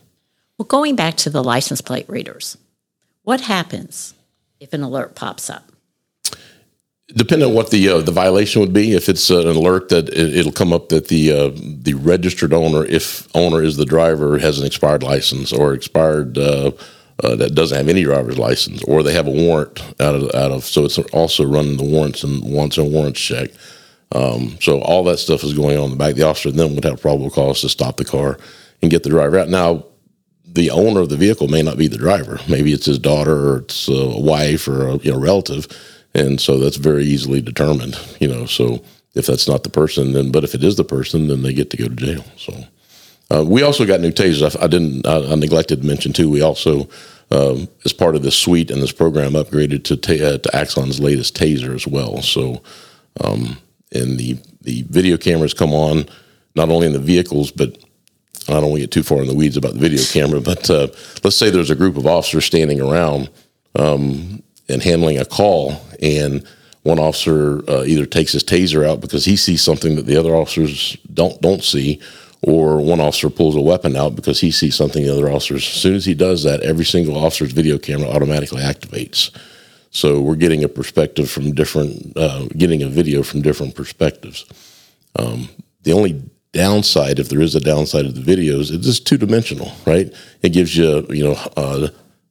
Well, 0.58 0.66
going 0.66 0.94
back 0.94 1.16
to 1.18 1.30
the 1.30 1.42
license 1.42 1.80
plate 1.80 2.08
readers, 2.08 2.56
what 3.22 3.40
happens 3.40 4.14
if 4.60 4.72
an 4.72 4.82
alert 4.82 5.14
pops 5.14 5.50
up? 5.50 5.72
Depending 7.08 7.48
on 7.48 7.54
what 7.54 7.70
the 7.70 7.88
uh, 7.88 8.00
the 8.00 8.12
violation 8.12 8.60
would 8.60 8.72
be, 8.72 8.94
if 8.94 9.08
it's 9.08 9.28
an 9.30 9.46
alert 9.46 9.90
that 9.90 10.08
it, 10.08 10.36
it'll 10.36 10.52
come 10.52 10.72
up 10.72 10.88
that 10.88 11.08
the 11.08 11.32
uh, 11.32 11.50
the 11.54 11.94
registered 11.94 12.52
owner, 12.52 12.84
if 12.84 13.28
owner 13.34 13.62
is 13.62 13.76
the 13.76 13.84
driver, 13.84 14.38
has 14.38 14.58
an 14.58 14.66
expired 14.66 15.02
license 15.02 15.52
or 15.52 15.74
expired 15.74 16.38
uh, 16.38 16.70
uh, 17.22 17.36
that 17.36 17.54
doesn't 17.54 17.76
have 17.76 17.88
any 17.88 18.04
driver's 18.04 18.38
license, 18.38 18.82
or 18.84 19.02
they 19.02 19.12
have 19.12 19.26
a 19.26 19.30
warrant 19.30 19.80
out 20.00 20.14
of 20.14 20.34
out 20.34 20.50
of. 20.50 20.64
So 20.64 20.84
it's 20.84 20.98
also 20.98 21.44
running 21.44 21.76
the 21.76 21.84
warrants 21.84 22.24
and 22.24 22.42
wants 22.42 22.78
and 22.78 22.90
warrants 22.90 23.20
check. 23.20 23.50
Um, 24.12 24.56
so 24.60 24.80
all 24.80 25.04
that 25.04 25.18
stuff 25.18 25.44
is 25.44 25.52
going 25.52 25.76
on 25.76 25.84
in 25.84 25.90
the 25.90 25.96
back. 25.96 26.14
The 26.14 26.22
officer 26.22 26.52
then 26.52 26.74
would 26.74 26.84
have 26.84 27.02
probable 27.02 27.30
cause 27.30 27.60
to 27.60 27.68
stop 27.68 27.96
the 27.96 28.04
car 28.04 28.38
and 28.80 28.90
get 28.90 29.02
the 29.02 29.10
driver 29.10 29.38
out. 29.38 29.48
Now, 29.48 29.84
the 30.54 30.70
owner 30.70 31.00
of 31.00 31.08
the 31.08 31.16
vehicle 31.16 31.48
may 31.48 31.62
not 31.62 31.76
be 31.76 31.88
the 31.88 31.98
driver. 31.98 32.38
Maybe 32.48 32.72
it's 32.72 32.86
his 32.86 32.98
daughter 32.98 33.50
or 33.50 33.58
it's 33.58 33.88
a 33.88 34.18
wife 34.18 34.66
or 34.66 34.88
a 34.88 34.96
you 34.98 35.12
know 35.12 35.18
relative, 35.18 35.66
and 36.14 36.40
so 36.40 36.58
that's 36.58 36.76
very 36.76 37.04
easily 37.04 37.40
determined. 37.40 37.98
You 38.20 38.28
know, 38.28 38.46
so 38.46 38.82
if 39.14 39.26
that's 39.26 39.48
not 39.48 39.64
the 39.64 39.70
person, 39.70 40.12
then 40.12 40.30
but 40.30 40.44
if 40.44 40.54
it 40.54 40.64
is 40.64 40.76
the 40.76 40.84
person, 40.84 41.28
then 41.28 41.42
they 41.42 41.52
get 41.52 41.70
to 41.70 41.76
go 41.76 41.88
to 41.88 41.94
jail. 41.94 42.24
So 42.36 42.64
uh, 43.30 43.44
we 43.44 43.62
also 43.62 43.84
got 43.84 44.00
new 44.00 44.12
tasers. 44.12 44.56
I, 44.58 44.64
I 44.64 44.66
didn't. 44.68 45.06
I, 45.06 45.32
I 45.32 45.34
neglected 45.34 45.82
to 45.82 45.86
mention 45.86 46.12
too. 46.12 46.30
We 46.30 46.40
also, 46.40 46.88
um, 47.30 47.68
as 47.84 47.92
part 47.92 48.14
of 48.14 48.22
this 48.22 48.38
suite 48.38 48.70
and 48.70 48.80
this 48.80 48.92
program, 48.92 49.32
upgraded 49.32 49.84
to 49.84 49.96
ta- 49.96 50.24
uh, 50.24 50.38
to 50.38 50.56
Axon's 50.56 51.00
latest 51.00 51.36
taser 51.36 51.74
as 51.74 51.86
well. 51.86 52.22
So, 52.22 52.62
um, 53.20 53.58
and 53.92 54.18
the 54.18 54.38
the 54.62 54.82
video 54.88 55.16
cameras 55.16 55.52
come 55.52 55.74
on 55.74 56.06
not 56.56 56.68
only 56.68 56.86
in 56.86 56.92
the 56.92 56.98
vehicles 56.98 57.50
but 57.50 57.76
I 58.48 58.60
don't 58.60 58.70
want 58.70 58.74
to 58.74 58.80
get 58.80 58.90
too 58.90 59.02
far 59.02 59.20
in 59.20 59.28
the 59.28 59.34
weeds 59.34 59.56
about 59.56 59.74
the 59.74 59.80
video 59.80 60.04
camera, 60.04 60.40
but 60.40 60.68
uh, 60.68 60.88
let's 61.22 61.36
say 61.36 61.50
there's 61.50 61.70
a 61.70 61.74
group 61.74 61.96
of 61.96 62.06
officers 62.06 62.44
standing 62.44 62.80
around 62.80 63.30
um, 63.74 64.42
and 64.68 64.82
handling 64.82 65.18
a 65.18 65.24
call, 65.24 65.80
and 66.02 66.46
one 66.82 66.98
officer 66.98 67.62
uh, 67.70 67.84
either 67.84 68.04
takes 68.04 68.32
his 68.32 68.44
taser 68.44 68.86
out 68.86 69.00
because 69.00 69.24
he 69.24 69.36
sees 69.36 69.62
something 69.62 69.96
that 69.96 70.06
the 70.06 70.16
other 70.16 70.34
officers 70.34 70.96
don't 71.12 71.40
don't 71.40 71.64
see, 71.64 72.00
or 72.42 72.80
one 72.80 73.00
officer 73.00 73.30
pulls 73.30 73.56
a 73.56 73.60
weapon 73.60 73.96
out 73.96 74.14
because 74.14 74.40
he 74.40 74.50
sees 74.50 74.74
something 74.74 75.02
the 75.02 75.12
other 75.12 75.30
officers. 75.30 75.66
As 75.66 75.80
soon 75.80 75.94
as 75.94 76.04
he 76.04 76.14
does 76.14 76.42
that, 76.42 76.60
every 76.60 76.84
single 76.84 77.16
officer's 77.16 77.52
video 77.52 77.78
camera 77.78 78.08
automatically 78.08 78.60
activates. 78.60 79.30
So 79.90 80.20
we're 80.20 80.34
getting 80.34 80.64
a 80.64 80.68
perspective 80.68 81.30
from 81.30 81.52
different, 81.52 82.16
uh, 82.16 82.48
getting 82.56 82.82
a 82.82 82.88
video 82.88 83.22
from 83.22 83.42
different 83.42 83.76
perspectives. 83.76 84.44
Um, 85.16 85.48
the 85.84 85.92
only 85.92 86.20
downside, 86.54 87.18
if 87.18 87.28
there 87.28 87.42
is 87.42 87.54
a 87.54 87.60
downside 87.60 88.06
of 88.06 88.14
the 88.14 88.22
videos, 88.22 88.72
it's 88.72 88.86
just 88.86 89.06
two 89.06 89.18
dimensional, 89.18 89.72
right? 89.86 90.10
It 90.42 90.50
gives 90.50 90.74
you, 90.74 91.06
you 91.10 91.24
know, 91.24 91.36
uh, 91.56 91.88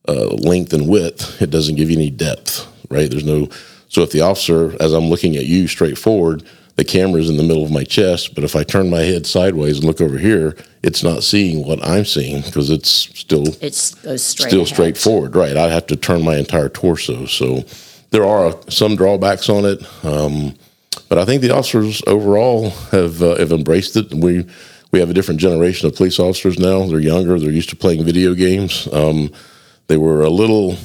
uh, 0.07 0.27
length 0.35 0.73
and 0.73 0.89
width. 0.89 1.41
It 1.41 1.51
doesn't 1.51 1.75
give 1.75 1.91
you 1.91 1.97
any 1.97 2.09
depth, 2.09 2.67
right? 2.89 3.09
There's 3.09 3.25
no. 3.25 3.49
So 3.89 4.01
if 4.01 4.11
the 4.11 4.21
officer, 4.21 4.75
as 4.81 4.93
I'm 4.93 5.05
looking 5.05 5.35
at 5.35 5.45
you 5.45 5.67
straight 5.67 5.97
forward, 5.97 6.43
the 6.75 6.83
camera's 6.83 7.29
in 7.29 7.37
the 7.37 7.43
middle 7.43 7.63
of 7.63 7.69
my 7.71 7.83
chest, 7.83 8.33
but 8.33 8.43
if 8.43 8.55
I 8.55 8.63
turn 8.63 8.89
my 8.89 9.01
head 9.01 9.27
sideways 9.27 9.77
and 9.77 9.85
look 9.85 10.01
over 10.01 10.17
here, 10.17 10.55
it's 10.81 11.03
not 11.03 11.21
seeing 11.21 11.67
what 11.67 11.85
I'm 11.85 12.03
seeing 12.03 12.41
because 12.41 12.71
it's 12.71 12.89
still 12.89 13.45
It's 13.61 13.95
straight 14.23 14.49
still 14.49 14.65
straightforward, 14.65 15.35
right? 15.35 15.55
I 15.55 15.69
have 15.69 15.85
to 15.87 15.95
turn 15.95 16.23
my 16.23 16.37
entire 16.37 16.69
torso, 16.69 17.27
so 17.27 17.63
there 18.09 18.25
are 18.25 18.55
some 18.69 18.95
drawbacks 18.95 19.49
on 19.49 19.65
it. 19.65 19.83
Um, 20.03 20.55
but 21.13 21.21
I 21.21 21.25
think 21.25 21.43
the 21.43 21.55
officers 21.55 22.01
overall 22.07 22.71
have 22.89 23.21
uh, 23.21 23.35
have 23.35 23.51
embraced 23.51 23.95
it. 23.95 24.11
We 24.11 24.47
we 24.91 24.99
have 24.99 25.11
a 25.11 25.13
different 25.13 25.39
generation 25.39 25.87
of 25.87 25.95
police 25.95 26.17
officers 26.19 26.57
now. 26.57 26.87
They're 26.87 26.97
younger. 26.97 27.39
They're 27.39 27.51
used 27.51 27.69
to 27.69 27.75
playing 27.75 28.03
video 28.03 28.33
games. 28.33 28.87
Um, 28.91 29.31
they 29.85 29.97
were 29.97 30.23
a 30.23 30.29
little. 30.31 30.75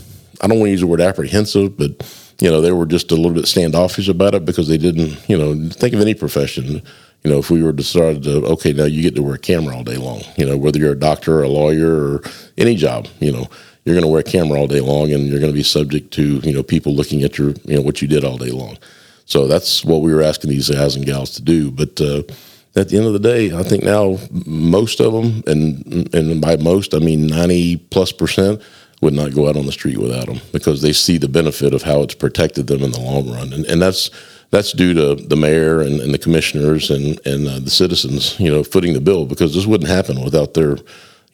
I 0.43 0.47
don't 0.47 0.59
want 0.59 0.67
to 0.67 0.73
use 0.73 0.83
the 0.83 0.87
word 0.87 1.01
apprehensive, 1.01 1.79
but 1.79 1.93
you 2.41 2.51
know 2.51 2.61
they 2.61 2.73
were 2.73 2.85
just 2.85 3.11
a 3.11 3.15
little 3.15 3.33
bit 3.33 3.47
standoffish 3.47 4.07
about 4.07 4.35
it 4.35 4.45
because 4.45 4.69
they 4.69 4.77
didn't. 4.77 5.17
You 5.31 5.39
know, 5.39 5.71
think 5.71 5.95
of 5.95 6.01
any 6.03 6.13
profession. 6.13 6.83
You 7.25 7.31
know, 7.31 7.39
if 7.39 7.51
we 7.51 7.63
were 7.63 7.75
start 7.79 8.23
to 8.25 8.45
okay, 8.49 8.75
now 8.75 8.85
you 8.85 9.01
get 9.01 9.15
to 9.15 9.23
wear 9.23 9.37
a 9.37 9.39
camera 9.39 9.77
all 9.77 9.83
day 9.83 9.97
long. 9.97 10.21
You 10.37 10.45
know, 10.45 10.59
whether 10.59 10.79
you're 10.79 10.93
a 10.93 11.07
doctor 11.09 11.39
or 11.39 11.45
a 11.45 11.49
lawyer 11.49 12.17
or 12.17 12.23
any 12.59 12.75
job. 12.75 13.09
You 13.21 13.33
know, 13.33 13.49
you're 13.87 13.95
going 13.95 14.05
to 14.05 14.09
wear 14.09 14.21
a 14.21 14.25
camera 14.25 14.61
all 14.61 14.67
day 14.67 14.81
long, 14.81 15.11
and 15.11 15.27
you're 15.27 15.41
going 15.41 15.55
to 15.55 15.57
be 15.57 15.63
subject 15.63 16.11
to 16.21 16.37
you 16.41 16.53
know 16.53 16.63
people 16.63 16.95
looking 16.95 17.23
at 17.23 17.39
your 17.39 17.55
you 17.65 17.77
know 17.77 17.81
what 17.81 18.03
you 18.03 18.09
did 18.09 18.27
all 18.27 18.37
day 18.37 18.51
long. 18.51 18.77
So 19.29 19.47
that's 19.47 19.85
what 19.85 20.01
we 20.01 20.15
were 20.15 20.23
asking 20.23 20.49
these 20.49 20.71
guys 20.71 20.97
and 20.97 21.05
gals 21.05 21.33
to 21.33 21.43
do. 21.43 21.71
But 21.71 22.01
uh, 22.01 22.23
at 22.75 22.89
the 22.89 22.97
end 22.97 23.07
of 23.07 23.13
the 23.13 23.19
day, 23.19 23.55
I 23.55 23.63
think 23.63 23.85
now 23.85 24.19
most 24.47 25.01
of 25.01 25.13
them, 25.13 25.43
and 25.47 26.15
and 26.15 26.41
by 26.41 26.57
most 26.57 26.95
I 26.95 26.99
mean 26.99 27.27
ninety 27.27 27.77
plus 27.77 28.11
percent, 28.11 28.63
would 29.03 29.13
not 29.13 29.35
go 29.35 29.47
out 29.47 29.57
on 29.59 29.67
the 29.67 29.73
street 29.73 29.99
without 29.99 30.27
them 30.27 30.41
because 30.51 30.81
they 30.81 30.95
see 30.95 31.19
the 31.19 31.29
benefit 31.29 31.75
of 31.75 31.83
how 31.83 32.01
it's 32.01 32.15
protected 32.15 32.69
them 32.69 32.83
in 32.83 32.93
the 32.93 33.01
long 33.01 33.31
run, 33.31 33.53
and 33.53 33.67
and 33.67 33.83
that's 33.83 34.11
that's 34.51 34.73
due 34.73 34.95
to 34.95 35.15
the 35.15 35.37
mayor 35.37 35.83
and, 35.83 36.01
and 36.01 36.15
the 36.15 36.19
commissioners 36.19 36.91
and 36.91 37.21
and 37.27 37.47
uh, 37.47 37.59
the 37.59 37.71
citizens, 37.71 38.41
you 38.41 38.51
know, 38.51 38.65
footing 38.65 38.95
the 38.95 39.01
bill 39.01 39.27
because 39.27 39.55
this 39.55 39.67
wouldn't 39.67 39.91
happen 39.91 40.25
without 40.25 40.55
their 40.55 40.79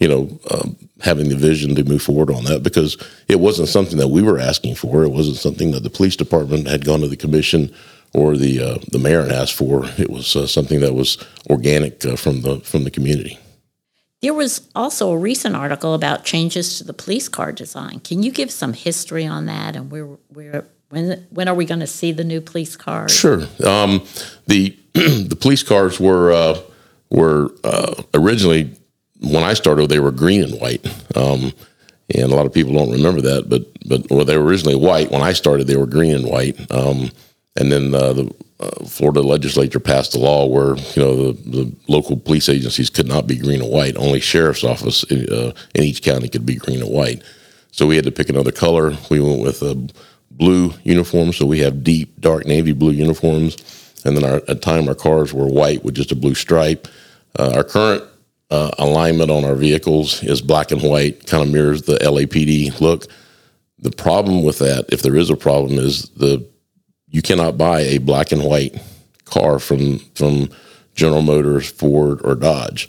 you 0.05 0.11
know, 0.11 0.39
um, 0.51 0.77
having 1.01 1.31
the 1.31 1.35
vision 1.35 1.75
to 1.75 1.83
move 1.83 2.03
forward 2.03 2.31
on 2.31 2.45
that 2.45 2.63
because 2.63 2.99
it 3.27 3.41
wasn't 3.41 3.69
something 3.71 3.97
that 3.97 4.09
we 4.09 4.21
were 4.21 4.39
asking 4.39 4.75
for. 4.75 5.03
It 5.03 5.09
wasn't 5.09 5.39
something 5.39 5.71
that 5.71 5.83
the 5.83 5.89
police 5.89 6.15
department 6.15 6.69
had 6.69 6.85
gone 6.85 7.01
to 7.01 7.09
the 7.09 7.17
commission 7.17 7.75
or 8.13 8.37
the 8.37 8.61
uh, 8.61 8.79
the 8.93 8.99
mayor 8.99 9.21
and 9.21 9.33
asked 9.33 9.55
for. 9.55 9.87
It 9.97 10.11
was 10.11 10.37
uh, 10.37 10.47
something 10.47 10.81
that 10.81 10.93
was 10.93 11.17
organic 11.49 12.05
uh, 12.05 12.17
from 12.17 12.43
the 12.43 12.61
from 12.61 12.85
the 12.85 12.91
community. 12.91 13.39
There 14.21 14.35
was 14.35 14.69
also 14.75 15.11
a 15.11 15.17
recent 15.17 15.57
article 15.57 15.95
about 15.95 16.27
changes 16.27 16.77
to 16.77 16.85
the 16.85 16.93
police 16.93 17.31
car 17.31 17.51
design. 17.51 18.01
Can 18.01 18.23
you 18.23 18.31
give 18.31 18.51
some 18.51 18.75
history 18.75 19.25
on 19.25 19.47
that 19.47 19.75
and 19.75 19.91
where 19.91 20.05
where 20.29 20.67
when 20.91 21.27
when 21.31 21.49
are 21.49 21.55
we 21.55 21.65
going 21.65 21.81
to 21.81 21.87
see 21.87 22.13
the 22.13 22.25
new 22.25 22.43
police 22.43 22.77
cars? 22.77 23.11
Sure. 23.11 23.49
Um, 23.65 24.05
the 24.49 24.77
the 24.93 25.39
police 25.41 25.63
cars 25.63 25.99
were 25.99 26.31
uh, 26.31 26.61
were 27.09 27.55
uh, 27.65 28.03
originally 28.13 28.77
when 29.25 29.45
I 29.45 29.55
started, 29.55 29.89
they 29.89 30.01
were 30.01 30.13
green 30.13 30.43
and 30.43 30.61
white. 30.61 30.87
Um, 31.17 31.53
and 32.15 32.31
a 32.31 32.35
lot 32.35 32.47
of 32.47 32.53
people 32.53 32.75
don't 32.75 32.93
remember 32.93 33.21
that, 33.23 33.49
but 33.49 33.67
but 33.87 34.09
well, 34.11 34.25
they 34.25 34.37
were 34.37 34.45
originally 34.45 34.77
white. 34.77 35.11
When 35.11 35.23
I 35.23 35.33
started, 35.33 35.67
they 35.67 35.77
were 35.77 35.87
green 35.87 36.15
and 36.15 36.27
white. 36.27 36.59
Um, 36.71 37.11
and 37.57 37.73
then 37.73 37.95
uh, 37.95 38.13
the 38.13 38.35
uh, 38.61 38.85
Florida 38.85 39.23
legislature 39.23 39.81
passed 39.81 40.15
a 40.15 40.19
law 40.19 40.47
where 40.47 40.77
you 40.77 41.03
know 41.03 41.33
the, 41.33 41.51
the 41.51 41.77
local 41.89 42.17
police 42.17 42.49
agencies 42.49 42.91
could 42.91 43.07
not 43.07 43.27
be 43.27 43.37
green 43.37 43.63
and 43.63 43.71
white. 43.71 43.97
Only 43.97 44.21
sheriff's 44.21 44.65
office 44.65 45.05
uh, 45.11 45.53
in 45.75 45.85
each 45.85 46.03
county 46.03 46.29
could 46.29 46.45
be 46.45 46.57
green 46.57 46.81
and 46.81 46.91
white. 46.91 47.23
So 47.71 47.87
we 47.87 47.97
had 47.97 48.05
to 48.05 48.13
pick 48.13 48.29
another 48.29 48.53
color. 48.53 48.97
We 49.11 49.21
went 49.21 49.43
with 49.43 49.63
a 49.63 49.75
blue 50.31 50.75
uniform. 50.85 51.33
So 51.33 51.47
we 51.47 51.61
have 51.61 51.83
deep, 51.83 52.21
dark 52.21 52.47
navy 52.47 52.73
blue 52.73 52.93
uniforms. 52.93 53.57
And 54.05 54.17
then 54.17 54.25
our, 54.25 54.43
at 54.49 54.63
time, 54.63 54.89
our 54.89 54.95
cars 54.95 55.33
were 55.33 55.47
white 55.47 55.83
with 55.83 55.95
just 55.95 56.13
a 56.13 56.17
blue 56.17 56.35
stripe. 56.35 56.87
Uh, 57.39 57.53
our 57.57 57.65
current 57.65 58.05
uh, 58.51 58.71
alignment 58.79 59.31
on 59.31 59.45
our 59.45 59.55
vehicles 59.55 60.23
is 60.23 60.41
black 60.43 60.71
and 60.71 60.83
white, 60.83 61.27
kind 61.27 61.43
of 61.43 61.53
mirrors 61.53 61.83
the 61.83 61.97
LAPD 61.97 62.81
look. 62.81 63.07
The 63.79 63.91
problem 63.91 64.45
with 64.45 64.59
that, 64.59 64.87
if 64.89 65.03
there 65.03 65.17
is 65.17 65.31
a 65.31 65.37
problem, 65.37 65.79
is 65.79 66.09
the 66.11 66.47
you 67.09 67.23
cannot 67.23 67.57
buy 67.57 67.81
a 67.81 67.99
black 67.99 68.33
and 68.33 68.45
white 68.45 68.81
car 69.25 69.59
from 69.59 69.99
from 70.15 70.49
General 70.95 71.23
Motors, 71.23 71.71
Ford, 71.71 72.21
or 72.25 72.35
Dodge. 72.35 72.89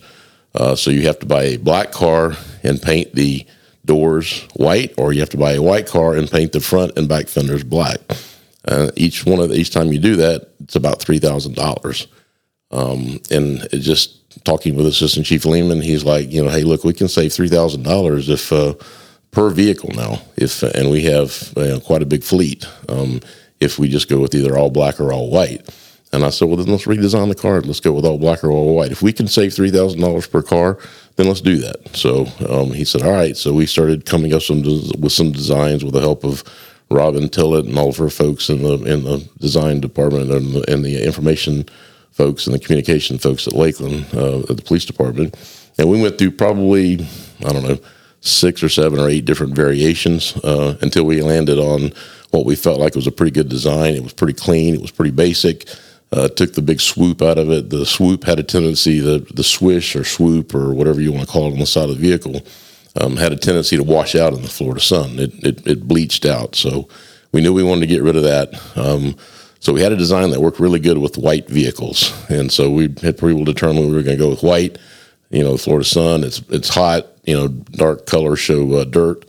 Uh, 0.54 0.76
so 0.76 0.90
you 0.90 1.02
have 1.08 1.20
to 1.20 1.26
buy 1.26 1.44
a 1.44 1.58
black 1.58 1.92
car 1.92 2.34
and 2.64 2.82
paint 2.82 3.14
the 3.14 3.46
doors 3.84 4.42
white, 4.56 4.94
or 4.98 5.14
you 5.14 5.20
have 5.20 5.30
to 5.30 5.38
buy 5.38 5.54
a 5.54 5.62
white 5.62 5.88
car 5.88 6.16
and 6.16 6.30
paint 6.32 6.52
the 6.52 6.60
front 6.60 6.98
and 6.98 7.08
back 7.08 7.28
fenders 7.28 7.64
black. 7.64 8.00
Uh, 8.68 8.90
each 8.96 9.26
one 9.26 9.40
of 9.40 9.50
the, 9.50 9.56
each 9.56 9.72
time 9.72 9.92
you 9.92 10.00
do 10.00 10.16
that, 10.16 10.50
it's 10.60 10.76
about 10.76 11.00
three 11.00 11.20
thousand 11.20 11.56
dollars. 11.56 12.08
Um, 12.72 13.20
and 13.32 13.68
just 13.72 14.44
talking 14.44 14.76
with 14.76 14.88
Assistant 14.88 15.26
Chief 15.26 15.46
Lehman, 15.46 15.82
he's 15.82 16.04
like, 16.04 16.32
you 16.32 16.44
know, 16.44 16.50
hey, 16.50 16.64
look, 16.64 16.84
we 16.84 16.94
can 16.94 17.08
save 17.08 17.34
three 17.34 17.50
thousand 17.50 17.84
dollars 17.84 18.30
if 18.30 18.52
uh, 18.52 18.74
per 19.32 19.50
vehicle 19.50 19.92
now, 19.96 20.22
if 20.38 20.64
and 20.64 20.90
we 20.90 21.04
have 21.04 21.54
you 21.58 21.68
know, 21.68 21.80
quite 21.80 22.02
a 22.02 22.06
big 22.06 22.24
fleet. 22.24 22.68
Um, 22.90 23.22
if 23.60 23.80
we 23.80 23.88
just 23.88 24.10
go 24.10 24.20
with 24.20 24.36
either 24.36 24.58
all 24.58 24.70
black 24.70 25.00
or 25.00 25.14
all 25.14 25.30
white. 25.30 25.70
And 26.14 26.24
I 26.24 26.30
said, 26.30 26.48
well, 26.48 26.58
then 26.58 26.68
let's 26.68 26.86
redesign 26.86 27.30
the 27.30 27.36
car. 27.36 27.62
Let's 27.62 27.80
go 27.80 27.92
with 27.92 28.06
all 28.06 28.18
black 28.18 28.44
or 28.44 28.52
all 28.52 28.76
white. 28.76 28.92
If 28.92 29.02
we 29.02 29.12
can 29.12 29.28
save 29.28 29.54
three 29.54 29.72
thousand 29.72 30.02
dollars 30.02 30.28
per 30.28 30.42
car, 30.42 30.78
then 31.16 31.28
let's 31.28 31.42
do 31.42 31.58
that. 31.58 31.96
So 31.96 32.28
um, 32.50 32.72
he 32.72 32.86
said, 32.86 33.02
all 33.02 33.12
right. 33.12 33.36
So 33.36 33.54
we 33.54 33.66
started 33.66 34.06
coming 34.06 34.34
up 34.34 34.42
some 34.42 34.62
with 34.62 35.12
some 35.12 35.32
designs 35.32 35.84
with 35.84 35.94
the 35.94 36.00
help 36.00 36.24
of 36.24 36.44
Robin 36.90 37.28
Tillett 37.28 37.68
and 37.68 37.78
all 37.78 37.90
of 37.90 37.98
her 37.98 38.10
folks 38.10 38.50
in 38.50 38.62
the 38.62 38.76
in 38.84 39.04
the 39.04 39.28
design 39.40 39.82
department 39.82 40.32
and 40.32 40.54
the, 40.54 40.72
and 40.72 40.86
the 40.86 41.04
information 41.04 41.66
folks 42.16 42.48
and 42.48 42.56
the 42.56 42.60
communication 42.60 43.18
folks 43.18 43.46
at 43.46 43.54
Lakeland 43.54 44.06
uh, 44.14 44.40
at 44.40 44.56
the 44.56 44.64
police 44.64 44.86
department. 44.86 45.36
And 45.78 45.90
we 45.90 46.02
went 46.02 46.18
through 46.18 46.32
probably 46.32 47.06
I 47.46 47.52
don't 47.52 47.64
know 47.64 47.78
six 48.22 48.64
or 48.64 48.70
seven 48.70 49.00
or 49.00 49.08
eight 49.08 49.26
different 49.26 49.54
variations 49.54 50.36
uh, 50.38 50.78
until 50.82 51.04
we 51.04 51.22
landed 51.22 51.60
on 51.60 51.92
what 52.32 52.46
we 52.46 52.56
felt 52.56 52.80
like 52.80 52.96
was 52.96 53.06
a 53.06 53.12
pretty 53.12 53.32
good 53.32 53.50
design. 53.50 53.94
It 53.94 54.02
was 54.02 54.14
pretty 54.14 54.34
clean. 54.34 54.74
It 54.74 54.82
was 54.82 54.92
pretty 54.92 55.12
basic. 55.12 55.68
Uh, 56.12 56.30
took 56.30 56.54
the 56.54 56.62
big 56.62 56.80
swoop 56.80 57.22
out 57.22 57.38
of 57.38 57.50
it. 57.52 57.70
The 57.70 57.86
swoop 57.86 58.24
had 58.24 58.40
a 58.40 58.44
tendency, 58.44 59.00
the 59.00 59.20
the 59.34 59.44
swish 59.44 59.96
or 59.96 60.06
swoop 60.06 60.56
or 60.56 60.74
whatever 60.74 61.02
you 61.02 61.12
want 61.12 61.26
to 61.26 61.32
call 61.32 61.48
it 61.48 61.54
on 61.54 61.60
the 61.60 61.66
side 61.66 61.90
of 61.90 61.98
the 61.98 62.02
vehicle, 62.02 62.42
um, 63.02 63.18
had 63.18 63.34
a 63.34 63.38
tendency 63.38 63.76
to 63.76 63.84
wash 63.84 64.16
out 64.16 64.34
in 64.34 64.42
the 64.42 64.48
Florida 64.48 64.80
sun. 64.80 65.20
It, 65.20 65.34
it, 65.44 65.68
it 65.68 65.88
bleached 65.88 66.26
out. 66.26 66.56
So 66.56 66.88
we 67.34 67.42
knew 67.42 67.54
we 67.54 67.64
wanted 67.64 67.82
to 67.82 67.88
get 67.88 68.04
rid 68.04 68.16
of 68.16 68.24
that. 68.24 68.54
Um, 68.78 69.16
so 69.66 69.74
we 69.74 69.82
had 69.82 69.92
a 69.92 69.96
design 69.98 70.30
that 70.30 70.42
worked 70.42 70.60
really 70.60 70.80
good 70.80 71.00
with 71.00 71.18
white 71.18 71.48
vehicles, 71.50 72.14
and 72.30 72.52
so 72.52 72.70
we 72.70 72.84
had 73.02 73.18
people 73.18 73.44
determined 73.44 73.88
we 73.90 73.96
were 73.96 74.04
going 74.04 74.16
to 74.16 74.24
go 74.24 74.30
with 74.30 74.44
white. 74.44 74.78
You 75.32 75.44
know, 75.44 75.58
Florida 75.58 75.84
sun. 75.84 76.24
It's 76.24 76.38
it's 76.50 76.70
hot. 76.70 77.08
You 77.24 77.34
know, 77.34 77.48
dark 77.48 78.06
colors 78.06 78.40
show 78.40 78.72
uh, 78.76 78.84
dirt. 78.84 79.26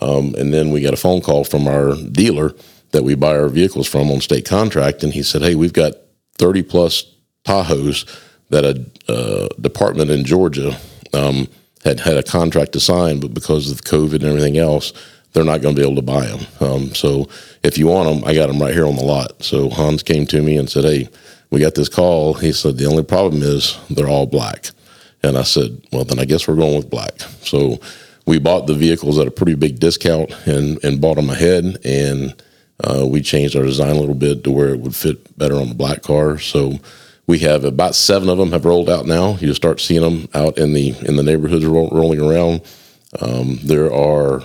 Um, 0.00 0.36
and 0.38 0.54
then 0.54 0.70
we 0.70 0.82
got 0.82 0.94
a 0.94 0.96
phone 0.96 1.20
call 1.20 1.42
from 1.42 1.66
our 1.66 1.96
dealer 1.96 2.54
that 2.92 3.02
we 3.02 3.16
buy 3.16 3.36
our 3.36 3.48
vehicles 3.48 3.88
from 3.88 4.08
on 4.12 4.20
state 4.20 4.48
contract, 4.48 5.02
and 5.02 5.12
he 5.12 5.24
said, 5.24 5.42
"Hey, 5.42 5.56
we've 5.56 5.72
got 5.72 5.94
30 6.38 6.62
plus 6.62 7.04
Tahoes 7.44 8.06
that 8.50 8.64
a 8.64 9.12
uh, 9.12 9.48
department 9.60 10.12
in 10.12 10.24
Georgia 10.24 10.78
um, 11.12 11.48
had 11.82 11.98
had 11.98 12.16
a 12.16 12.22
contract 12.22 12.70
to 12.74 12.80
sign, 12.80 13.18
but 13.18 13.34
because 13.34 13.68
of 13.72 13.82
COVID 13.82 14.14
and 14.14 14.26
everything 14.26 14.58
else, 14.58 14.92
they're 15.32 15.44
not 15.44 15.62
going 15.62 15.74
to 15.74 15.80
be 15.80 15.86
able 15.86 15.96
to 15.96 16.02
buy 16.02 16.26
them. 16.26 16.46
Um, 16.60 16.94
so 16.94 17.28
if 17.62 17.78
you 17.78 17.86
want 17.86 18.08
them, 18.08 18.28
I 18.28 18.34
got 18.34 18.48
them 18.48 18.60
right 18.60 18.74
here 18.74 18.86
on 18.86 18.96
the 18.96 19.04
lot." 19.04 19.42
So 19.42 19.70
Hans 19.70 20.02
came 20.02 20.26
to 20.26 20.42
me 20.42 20.56
and 20.56 20.68
said, 20.68 20.84
"Hey, 20.84 21.08
we 21.50 21.60
got 21.60 21.74
this 21.74 21.88
call." 21.88 22.34
He 22.34 22.52
said, 22.52 22.78
"The 22.78 22.86
only 22.86 23.02
problem 23.02 23.42
is 23.42 23.78
they're 23.90 24.08
all 24.08 24.26
black," 24.26 24.70
and 25.22 25.36
I 25.36 25.42
said, 25.42 25.80
"Well, 25.92 26.04
then 26.04 26.18
I 26.18 26.24
guess 26.24 26.46
we're 26.46 26.56
going 26.56 26.76
with 26.76 26.90
black." 26.90 27.20
So 27.42 27.80
we 28.26 28.38
bought 28.38 28.66
the 28.66 28.74
vehicles 28.74 29.18
at 29.18 29.26
a 29.26 29.32
pretty 29.32 29.54
big 29.54 29.80
discount 29.80 30.30
and, 30.46 30.82
and 30.84 31.00
bought 31.00 31.16
them 31.16 31.30
ahead. 31.30 31.78
And 31.84 32.34
uh, 32.82 33.06
we 33.06 33.20
changed 33.20 33.56
our 33.56 33.64
design 33.64 33.96
a 33.96 34.00
little 34.00 34.14
bit 34.14 34.44
to 34.44 34.50
where 34.50 34.70
it 34.70 34.80
would 34.80 34.94
fit 34.94 35.36
better 35.38 35.56
on 35.56 35.68
the 35.68 35.74
black 35.74 36.02
car. 36.02 36.38
So 36.38 36.78
we 37.26 37.38
have 37.40 37.64
about 37.64 37.94
seven 37.94 38.28
of 38.28 38.38
them 38.38 38.52
have 38.52 38.64
rolled 38.64 38.90
out 38.90 39.06
now. 39.06 39.36
You 39.36 39.52
start 39.54 39.80
seeing 39.80 40.02
them 40.02 40.28
out 40.34 40.58
in 40.58 40.72
the 40.72 40.90
in 41.06 41.16
the 41.16 41.22
neighborhoods 41.22 41.64
ro- 41.64 41.90
rolling 41.90 42.20
around. 42.20 42.62
Um, 43.20 43.58
there 43.62 43.92
are 43.92 44.44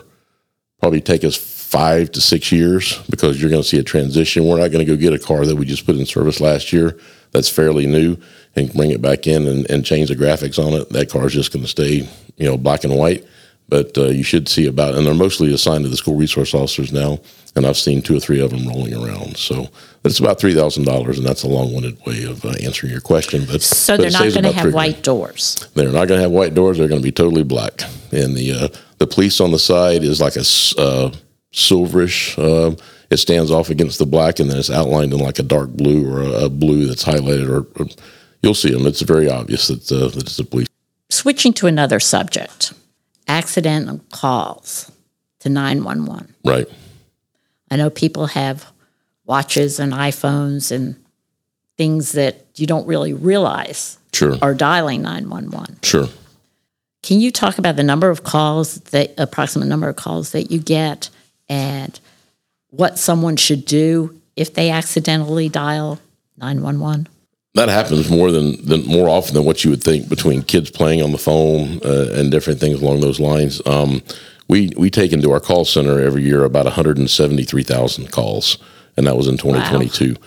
probably 0.80 1.02
take 1.02 1.24
us 1.24 1.36
five 1.36 2.12
to 2.12 2.22
six 2.22 2.52
years 2.52 2.98
because 3.10 3.42
you're 3.42 3.50
going 3.50 3.62
to 3.62 3.68
see 3.68 3.80
a 3.80 3.84
transition. 3.84 4.46
We're 4.46 4.60
not 4.60 4.72
going 4.72 4.86
to 4.86 4.92
go 4.92 4.96
get 4.96 5.14
a 5.14 5.20
car 5.20 5.46
that 5.46 5.56
we 5.56 5.66
just 5.66 5.86
put 5.86 5.96
in 5.96 6.06
service 6.06 6.40
last 6.40 6.72
year 6.72 6.98
that's 7.32 7.50
fairly 7.50 7.86
new 7.86 8.18
and 8.56 8.72
bring 8.74 8.92
it 8.92 9.02
back 9.02 9.28
in 9.28 9.48
and, 9.48 9.70
and 9.70 9.86
change 9.86 10.10
the 10.10 10.16
graphics 10.16 10.64
on 10.64 10.74
it. 10.74 10.90
That 10.90 11.10
car 11.10 11.28
is 11.28 11.34
just 11.34 11.52
going 11.52 11.64
to 11.64 11.70
stay, 11.70 12.08
you 12.38 12.46
know, 12.46 12.58
black 12.58 12.84
and 12.84 12.96
white 12.96 13.26
but 13.70 13.98
uh, 13.98 14.06
you 14.06 14.24
should 14.24 14.48
see 14.48 14.68
about, 14.68 14.96
and 14.96 15.06
they're 15.06 15.14
mostly 15.14 15.54
assigned 15.54 15.84
to 15.84 15.90
the 15.90 15.98
school 15.98 16.16
resource 16.16 16.54
officers 16.54 16.94
now, 16.94 17.20
and 17.56 17.66
I've 17.66 17.78
seen 17.78 18.02
two 18.02 18.16
or 18.16 18.20
three 18.20 18.40
of 18.40 18.52
them 18.52 18.68
rolling 18.68 18.94
around. 18.94 19.38
So 19.38 19.68
it's 20.04 20.20
about 20.20 20.40
three 20.40 20.54
thousand 20.54 20.86
dollars, 20.86 21.18
and 21.18 21.28
that's 21.28 21.44
a 21.44 21.48
long-winded 21.48 22.06
way 22.06 22.24
of 22.24 22.46
uh, 22.46 22.54
answering 22.64 22.92
your 22.92 23.02
question. 23.02 23.46
But 23.46 23.62
So 23.62 23.98
but 23.98 24.04
they're 24.04 24.12
not 24.12 24.32
going 24.34 24.44
to 24.44 24.52
have 24.54 24.74
white 24.74 25.04
doors. 25.04 25.68
They're 25.74 25.92
not 25.92 26.08
going 26.08 26.20
to 26.20 26.22
have 26.22 26.32
white 26.32 26.54
doors. 26.54 26.78
They're 26.78 26.88
going 26.88 27.02
to 27.02 27.06
be 27.06 27.12
totally 27.12 27.44
black. 27.44 27.82
And 28.12 28.36
the 28.36 28.54
uh, 28.54 28.68
the 28.98 29.08
police 29.08 29.40
on 29.40 29.52
the 29.52 29.60
side 29.60 30.04
is 30.04 30.20
like 30.22 30.36
a 30.36 30.42
uh, 30.42 31.12
silverish. 31.54 32.38
Uh, 32.38 32.76
it 33.10 33.18
stands 33.18 33.52
off 33.52 33.70
against 33.70 34.00
the 34.00 34.06
black, 34.06 34.40
and 34.40 34.50
then 34.50 34.58
it's 34.58 34.70
outlined 34.70 35.14
in 35.14 35.20
like 35.20 35.40
a 35.40 35.44
dark 35.44 35.70
blue 35.70 36.12
or 36.12 36.22
a, 36.22 36.46
a 36.46 36.50
blue 36.50 36.88
that's 36.88 37.06
highlighted. 37.06 37.50
Or, 37.50 37.68
or 37.82 37.88
you'll 38.42 38.54
see 38.54 38.72
them. 38.72 38.86
It's 38.86 39.02
very 39.02 39.30
obvious 39.30 39.68
that, 39.68 39.92
uh, 39.92 40.10
that 40.10 40.24
it's 40.24 40.38
the 40.38 40.44
police. 40.44 40.68
Switching 41.10 41.54
to 41.54 41.68
another 41.68 42.00
subject 42.00 42.74
accidental 43.30 44.00
calls 44.12 44.92
to 45.40 45.50
911. 45.50 46.34
Right. 46.46 46.68
I 47.70 47.76
know 47.76 47.90
people 47.90 48.28
have 48.28 48.72
watches 49.26 49.80
and 49.80 49.92
iPhones 49.94 50.72
and 50.72 50.96
things 51.78 52.14
that 52.14 52.46
you 52.56 52.66
don't 52.66 52.88
really 52.88 53.14
realize 53.14 53.98
Sure. 54.14 54.38
are 54.42 54.56
dialing 54.56 55.02
911. 55.04 55.80
Sure. 55.84 56.08
Can 57.08 57.22
you 57.22 57.32
talk 57.32 57.58
about 57.58 57.78
the 57.78 57.84
number 57.84 58.10
of 58.10 58.24
calls 58.24 58.82
the 58.82 59.10
approximate 59.18 59.70
number 59.70 59.88
of 59.88 59.96
calls 59.96 60.34
that 60.34 60.52
you 60.52 60.60
get 60.60 61.10
and 61.48 61.98
what 62.72 63.00
someone 63.00 63.38
should 63.38 63.64
do 63.64 64.20
if 64.36 64.54
they 64.54 64.72
accidentally 64.72 65.48
dial 65.48 66.02
911? 66.36 67.08
That 67.54 67.70
happens 67.70 68.10
more 68.10 68.30
than, 68.30 68.66
than 68.66 68.86
more 68.86 69.08
often 69.08 69.36
than 69.36 69.46
what 69.46 69.64
you 69.64 69.70
would 69.70 69.82
think 69.82 70.10
between 70.10 70.42
kids 70.42 70.70
playing 70.70 71.02
on 71.02 71.14
the 71.14 71.18
phone 71.18 71.80
uh, 71.86 72.12
and 72.14 72.30
different 72.30 72.60
things 72.60 72.82
along 72.82 73.00
those 73.00 73.22
lines. 73.22 73.62
Um, 73.66 74.04
we 74.50 74.74
we 74.76 74.90
take 74.90 75.14
into 75.14 75.32
our 75.32 75.40
call 75.40 75.64
center 75.64 76.02
every 76.02 76.24
year 76.24 76.44
about 76.44 76.66
173,000 76.66 78.12
calls, 78.12 78.58
and 78.98 79.08
that 79.08 79.16
was 79.16 79.30
in 79.30 79.38
2022. 79.38 80.18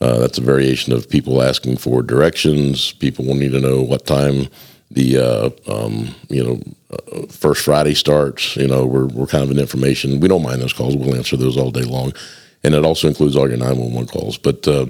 Uh, 0.00 0.18
that's 0.18 0.38
a 0.38 0.40
variation 0.40 0.94
of 0.94 1.06
people 1.06 1.42
asking 1.42 1.76
for 1.76 2.02
directions, 2.02 2.92
people 2.94 3.26
wanting 3.26 3.52
to 3.52 3.60
know 3.60 3.82
what 3.82 4.06
time 4.06 4.48
the 4.90 5.18
uh, 5.18 5.50
um, 5.72 6.14
you 6.28 6.42
know 6.42 6.60
uh, 6.90 7.26
first 7.26 7.64
Friday 7.64 7.94
starts. 7.94 8.56
You 8.56 8.68
know, 8.68 8.84
we're 8.86 9.06
we're 9.06 9.26
kind 9.26 9.44
of 9.44 9.50
an 9.50 9.58
information. 9.58 10.20
We 10.20 10.28
don't 10.28 10.42
mind 10.42 10.60
those 10.60 10.72
calls. 10.72 10.96
We'll 10.96 11.14
answer 11.14 11.36
those 11.36 11.56
all 11.56 11.70
day 11.70 11.82
long, 11.82 12.12
and 12.64 12.74
it 12.74 12.84
also 12.84 13.08
includes 13.08 13.36
all 13.36 13.48
your 13.48 13.58
911 13.58 14.08
calls. 14.08 14.38
But 14.38 14.66
uh, 14.66 14.86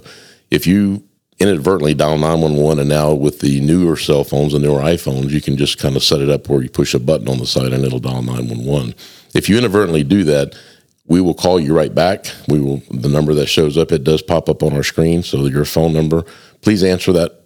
if 0.51 0.67
you 0.67 1.03
inadvertently 1.41 1.95
dial 1.95 2.19
911 2.19 2.81
and 2.81 2.89
now 2.89 3.15
with 3.15 3.41
the 3.41 3.61
newer 3.63 3.97
cell 3.97 4.25
phones 4.25 4.53
and 4.53 4.63
newer 4.63 4.81
iPhones 4.81 5.31
you 5.31 5.41
can 5.41 5.57
just 5.57 5.79
kind 5.79 5.97
of 5.97 6.03
set 6.03 6.21
it 6.21 6.29
up 6.29 6.51
where 6.51 6.63
you 6.63 6.69
push 6.69 6.93
a 6.93 6.99
button 6.99 7.29
on 7.29 7.39
the 7.39 7.47
side 7.47 7.73
and 7.73 7.83
it'll 7.83 7.99
dial 7.99 8.21
911 8.21 8.95
if 9.35 9.49
you 9.49 9.57
inadvertently 9.57 10.05
do 10.05 10.23
that 10.23 10.55
we 11.07 11.19
will 11.19 11.33
call 11.33 11.59
you 11.59 11.75
right 11.75 11.95
back 11.95 12.27
we 12.49 12.61
will 12.61 12.83
the 12.91 13.09
number 13.09 13.33
that 13.33 13.47
shows 13.47 13.79
up 13.79 13.91
it 13.91 14.05
does 14.05 14.21
pop 14.21 14.51
up 14.51 14.63
on 14.63 14.75
our 14.75 14.83
screen 14.83 15.23
so 15.23 15.47
your 15.47 15.65
phone 15.65 15.95
number 15.95 16.27
please 16.61 16.85
answer 16.85 17.11
that 17.11 17.41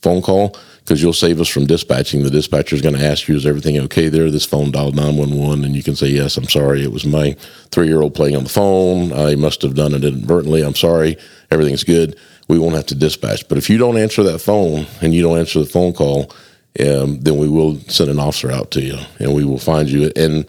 phone 0.00 0.22
call 0.22 0.56
because 0.80 1.02
you'll 1.02 1.12
save 1.12 1.40
us 1.40 1.48
from 1.48 1.66
dispatching. 1.66 2.22
The 2.22 2.30
dispatcher 2.30 2.74
is 2.74 2.82
going 2.82 2.96
to 2.96 3.04
ask 3.04 3.28
you, 3.28 3.36
"Is 3.36 3.46
everything 3.46 3.78
okay 3.78 4.08
there?" 4.08 4.30
This 4.30 4.44
phone 4.44 4.70
dialed 4.70 4.96
nine 4.96 5.16
one 5.16 5.38
one, 5.38 5.64
and 5.64 5.76
you 5.76 5.82
can 5.82 5.96
say, 5.96 6.08
"Yes, 6.08 6.36
I'm 6.36 6.48
sorry. 6.48 6.82
It 6.82 6.92
was 6.92 7.04
my 7.04 7.36
three 7.70 7.86
year 7.86 8.02
old 8.02 8.14
playing 8.14 8.36
on 8.36 8.44
the 8.44 8.50
phone. 8.50 9.12
I 9.12 9.34
must 9.34 9.62
have 9.62 9.74
done 9.74 9.94
it 9.94 10.04
inadvertently. 10.04 10.62
I'm 10.62 10.74
sorry. 10.74 11.16
Everything's 11.50 11.84
good. 11.84 12.16
We 12.48 12.58
won't 12.58 12.74
have 12.74 12.86
to 12.86 12.94
dispatch." 12.94 13.48
But 13.48 13.58
if 13.58 13.70
you 13.70 13.78
don't 13.78 13.98
answer 13.98 14.22
that 14.24 14.40
phone 14.40 14.86
and 15.00 15.14
you 15.14 15.22
don't 15.22 15.38
answer 15.38 15.60
the 15.60 15.66
phone 15.66 15.92
call, 15.92 16.32
um, 16.80 17.20
then 17.20 17.36
we 17.36 17.48
will 17.48 17.78
send 17.88 18.10
an 18.10 18.18
officer 18.18 18.50
out 18.50 18.70
to 18.72 18.80
you, 18.80 18.98
and 19.18 19.34
we 19.34 19.44
will 19.44 19.58
find 19.58 19.88
you. 19.88 20.10
And 20.16 20.46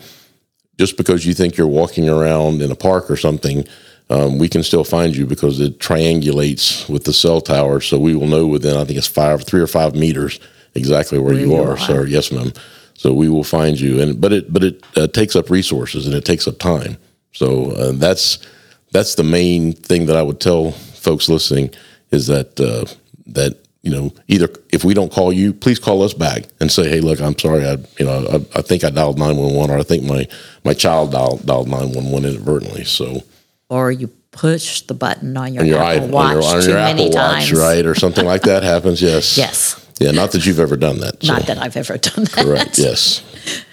just 0.79 0.97
because 0.97 1.25
you 1.25 1.33
think 1.33 1.57
you're 1.57 1.67
walking 1.67 2.09
around 2.09 2.61
in 2.61 2.71
a 2.71 2.75
park 2.75 3.11
or 3.11 3.17
something, 3.17 3.65
um, 4.11 4.37
we 4.37 4.49
can 4.49 4.61
still 4.61 4.83
find 4.83 5.15
you 5.15 5.25
because 5.25 5.61
it 5.61 5.79
triangulates 5.79 6.89
with 6.89 7.05
the 7.05 7.13
cell 7.13 7.39
tower. 7.39 7.79
So 7.79 7.97
we 7.97 8.13
will 8.13 8.27
know 8.27 8.45
within, 8.45 8.75
I 8.75 8.83
think 8.83 8.97
it's 8.97 9.07
five, 9.07 9.45
three 9.45 9.61
or 9.61 9.67
five 9.67 9.95
meters 9.95 10.39
exactly 10.75 11.17
where, 11.17 11.33
you, 11.33 11.51
you 11.51 11.55
are. 11.55 11.71
are. 11.71 11.77
So 11.77 12.03
yes, 12.03 12.31
ma'am. 12.31 12.51
So 12.93 13.13
we 13.13 13.29
will 13.29 13.45
find 13.45 13.79
you. 13.79 14.01
And 14.01 14.19
but 14.19 14.33
it 14.33 14.51
but 14.53 14.63
it 14.63 14.83
uh, 14.97 15.07
takes 15.07 15.35
up 15.35 15.49
resources 15.49 16.05
and 16.05 16.15
it 16.15 16.25
takes 16.25 16.47
up 16.47 16.59
time. 16.59 16.97
So 17.31 17.71
uh, 17.71 17.93
that's 17.93 18.45
that's 18.91 19.15
the 19.15 19.23
main 19.23 19.73
thing 19.73 20.05
that 20.07 20.17
I 20.17 20.21
would 20.21 20.41
tell 20.41 20.71
folks 20.71 21.29
listening 21.29 21.71
is 22.11 22.27
that 22.27 22.59
uh, 22.59 22.85
that 23.27 23.65
you 23.81 23.91
know 23.91 24.13
either 24.27 24.49
if 24.71 24.83
we 24.83 24.93
don't 24.93 25.11
call 25.11 25.31
you, 25.31 25.53
please 25.53 25.79
call 25.79 26.03
us 26.03 26.13
back 26.13 26.43
and 26.59 26.69
say, 26.69 26.89
hey, 26.89 26.99
look, 26.99 27.21
I'm 27.21 27.39
sorry, 27.39 27.65
I 27.65 27.77
you 27.97 28.05
know 28.05 28.27
I, 28.29 28.59
I 28.59 28.61
think 28.61 28.83
I 28.83 28.89
dialed 28.89 29.17
nine 29.17 29.37
one 29.37 29.53
one 29.53 29.71
or 29.71 29.79
I 29.79 29.83
think 29.83 30.03
my 30.03 30.27
my 30.65 30.73
child 30.73 31.13
dialed 31.13 31.45
dialed 31.45 31.69
nine 31.69 31.93
one 31.93 32.11
one 32.11 32.25
inadvertently. 32.25 32.83
So 32.83 33.23
Or 33.71 33.91
you 33.91 34.07
push 34.31 34.81
the 34.81 34.93
button 34.93 35.35
on 35.37 35.53
your, 35.53 35.63
on 35.63 35.67
your 35.69 35.79
Apple 35.79 36.09
iPhone, 36.09 36.11
Watch 36.11 36.35
on 36.35 36.41
your, 36.43 36.53
on 36.55 36.61
too 36.61 36.67
your 36.69 36.77
many 36.79 37.03
Apple 37.07 37.13
times. 37.17 37.51
Watch, 37.51 37.59
right, 37.59 37.85
or 37.85 37.95
something 37.95 38.25
like 38.25 38.41
that 38.43 38.63
happens. 38.63 39.01
Yes, 39.01 39.37
Yes. 39.37 39.89
yeah. 39.99 40.11
Not 40.11 40.31
that 40.33 40.45
you've 40.45 40.59
ever 40.59 40.75
done 40.77 40.99
that. 40.99 41.23
So. 41.23 41.33
Not 41.33 41.47
that 41.47 41.57
I've 41.57 41.77
ever 41.77 41.97
done 41.97 42.25
that. 42.25 42.45
Correct. 42.45 42.77
Yes. 42.77 43.23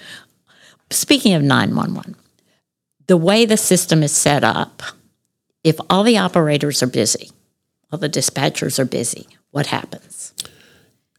Speaking 0.89 1.33
of 1.33 1.43
911, 1.43 2.15
the 3.07 3.17
way 3.17 3.45
the 3.45 3.57
system 3.57 4.01
is 4.01 4.11
set 4.11 4.43
up, 4.43 4.81
if 5.63 5.77
all 5.89 6.03
the 6.03 6.17
operators 6.17 6.81
are 6.81 6.87
busy, 6.87 7.29
all 7.91 7.99
the 7.99 8.09
dispatchers 8.09 8.79
are 8.79 8.85
busy, 8.85 9.27
what 9.51 9.67
happens? 9.67 10.33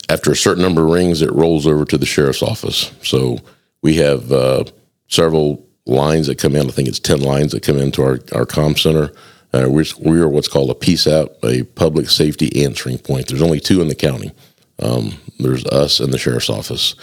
after 0.09 0.33
a 0.33 0.37
certain 0.37 0.63
number 0.63 0.83
of 0.85 0.91
rings, 0.91 1.23
it 1.23 1.31
rolls 1.33 1.69
over 1.69 1.85
to 1.85 1.97
the 1.97 2.05
sheriff's 2.05 2.43
office. 2.43 2.91
So 3.01 3.39
we 3.81 3.95
have 3.97 4.33
uh, 4.33 4.65
several 5.07 5.65
lines 5.91 6.27
that 6.29 6.39
come 6.39 6.57
in. 6.57 6.69
I 6.69 6.71
think 6.71 6.89
it's 6.89 7.01
10 7.01 7.21
lines 7.21 7.53
that 7.53 7.63
come 7.63 7.79
into 7.79 8.03
our, 8.03 8.21
our 8.33 8.47
comm 8.47 8.79
center. 8.79 9.13
Uh, 9.53 9.69
we're, 9.69 9.85
we 10.01 10.21
are 10.21 10.29
what's 10.29 10.49
called 10.49 10.71
a 10.71 10.75
PSAP, 10.75 11.45
a 11.45 11.65
public 11.65 12.09
safety 12.09 12.65
answering 12.65 12.99
point. 12.99 13.29
There's 13.29 13.43
only 13.43 13.61
two 13.61 13.83
in 13.83 13.89
the 13.89 13.95
county. 13.95 14.33
Um, 14.81 15.15
there's 15.39 15.65
us 15.67 16.01
and 16.01 16.13
the 16.13 16.19
sheriff's 16.19 16.49
office. 16.49 16.95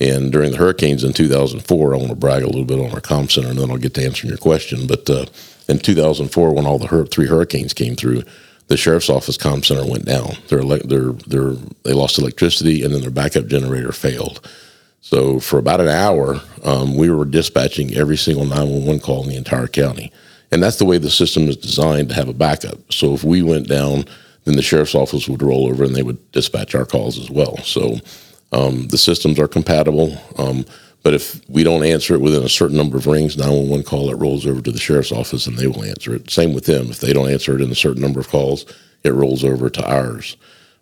And 0.00 0.32
during 0.32 0.52
the 0.52 0.56
hurricanes 0.56 1.04
in 1.04 1.12
2004, 1.12 1.94
I 1.94 1.98
want 1.98 2.08
to 2.08 2.16
brag 2.16 2.42
a 2.42 2.46
little 2.46 2.64
bit 2.64 2.80
on 2.80 2.90
our 2.92 3.02
comm 3.02 3.30
center, 3.30 3.48
and 3.48 3.58
then 3.58 3.70
I'll 3.70 3.76
get 3.76 3.94
to 3.94 4.04
answering 4.04 4.30
your 4.30 4.38
question. 4.38 4.86
But 4.86 5.08
uh, 5.10 5.26
in 5.68 5.78
2004, 5.78 6.54
when 6.54 6.64
all 6.64 6.78
the 6.78 6.86
hur- 6.86 7.04
three 7.04 7.26
hurricanes 7.26 7.74
came 7.74 7.96
through, 7.96 8.22
the 8.68 8.78
sheriff's 8.78 9.10
office 9.10 9.36
comm 9.36 9.62
center 9.62 9.84
went 9.84 10.06
down. 10.06 10.36
Their, 10.48 10.60
elec- 10.60 10.88
their, 10.88 11.12
their, 11.26 11.52
they 11.82 11.92
lost 11.92 12.18
electricity, 12.18 12.82
and 12.82 12.94
then 12.94 13.02
their 13.02 13.10
backup 13.10 13.46
generator 13.46 13.92
failed. 13.92 14.48
So 15.00 15.40
for 15.40 15.58
about 15.58 15.80
an 15.80 15.88
hour, 15.88 16.40
um, 16.62 16.96
we 16.96 17.10
were 17.10 17.24
dispatching 17.24 17.94
every 17.94 18.16
single 18.16 18.44
911 18.44 19.00
call 19.00 19.22
in 19.22 19.30
the 19.30 19.36
entire 19.36 19.66
county. 19.66 20.12
And 20.52 20.62
that's 20.62 20.76
the 20.76 20.84
way 20.84 20.98
the 20.98 21.10
system 21.10 21.48
is 21.48 21.56
designed 21.56 22.08
to 22.08 22.14
have 22.14 22.28
a 22.28 22.34
backup. 22.34 22.92
So 22.92 23.14
if 23.14 23.24
we 23.24 23.42
went 23.42 23.68
down, 23.68 24.04
then 24.44 24.56
the 24.56 24.62
sheriff's 24.62 24.94
office 24.94 25.28
would 25.28 25.42
roll 25.42 25.68
over 25.68 25.84
and 25.84 25.94
they 25.94 26.02
would 26.02 26.32
dispatch 26.32 26.74
our 26.74 26.84
calls 26.84 27.18
as 27.18 27.30
well. 27.30 27.56
So 27.58 27.98
um, 28.52 28.88
the 28.88 28.98
systems 28.98 29.38
are 29.38 29.48
compatible. 29.48 30.16
Um, 30.36 30.64
but 31.02 31.14
if 31.14 31.40
we 31.48 31.64
don't 31.64 31.84
answer 31.84 32.14
it 32.14 32.20
within 32.20 32.42
a 32.42 32.48
certain 32.48 32.76
number 32.76 32.98
of 32.98 33.06
rings, 33.06 33.36
911 33.36 33.84
call, 33.84 34.10
it 34.10 34.18
rolls 34.18 34.46
over 34.46 34.60
to 34.60 34.72
the 34.72 34.78
sheriff's 34.78 35.12
office 35.12 35.46
and 35.46 35.56
they 35.56 35.66
will 35.66 35.84
answer 35.84 36.14
it. 36.14 36.30
Same 36.30 36.52
with 36.52 36.66
them. 36.66 36.90
If 36.90 37.00
they 37.00 37.12
don't 37.12 37.30
answer 37.30 37.54
it 37.54 37.62
in 37.62 37.70
a 37.70 37.76
certain 37.76 38.02
number 38.02 38.20
of 38.20 38.28
calls, 38.28 38.66
it 39.02 39.14
rolls 39.14 39.44
over 39.44 39.70
to 39.70 39.90
ours. 39.90 40.36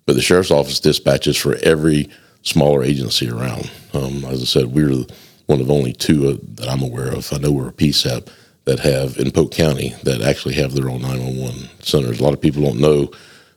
But 0.06 0.16
the 0.16 0.22
sheriff's 0.22 0.50
office 0.50 0.80
dispatches 0.80 1.36
for 1.36 1.56
every 1.56 2.08
smaller 2.42 2.82
agency 2.82 3.28
around. 3.28 3.70
Um, 3.94 4.24
as 4.24 4.42
I 4.42 4.44
said, 4.44 4.66
we're 4.66 5.04
one 5.46 5.60
of 5.60 5.70
only 5.70 5.92
two 5.92 6.28
uh, 6.28 6.36
that 6.54 6.68
I'm 6.68 6.82
aware 6.82 7.12
of. 7.12 7.32
I 7.32 7.38
know 7.38 7.52
we're 7.52 7.68
a 7.68 7.72
PSAP 7.72 8.28
that 8.64 8.80
have 8.80 9.16
in 9.18 9.30
Polk 9.30 9.52
County 9.52 9.94
that 10.02 10.20
actually 10.20 10.54
have 10.54 10.74
their 10.74 10.90
own 10.90 11.00
911 11.00 11.68
centers. 11.80 12.20
A 12.20 12.22
lot 12.22 12.34
of 12.34 12.40
people 12.40 12.62
don't 12.62 12.80
know 12.80 13.10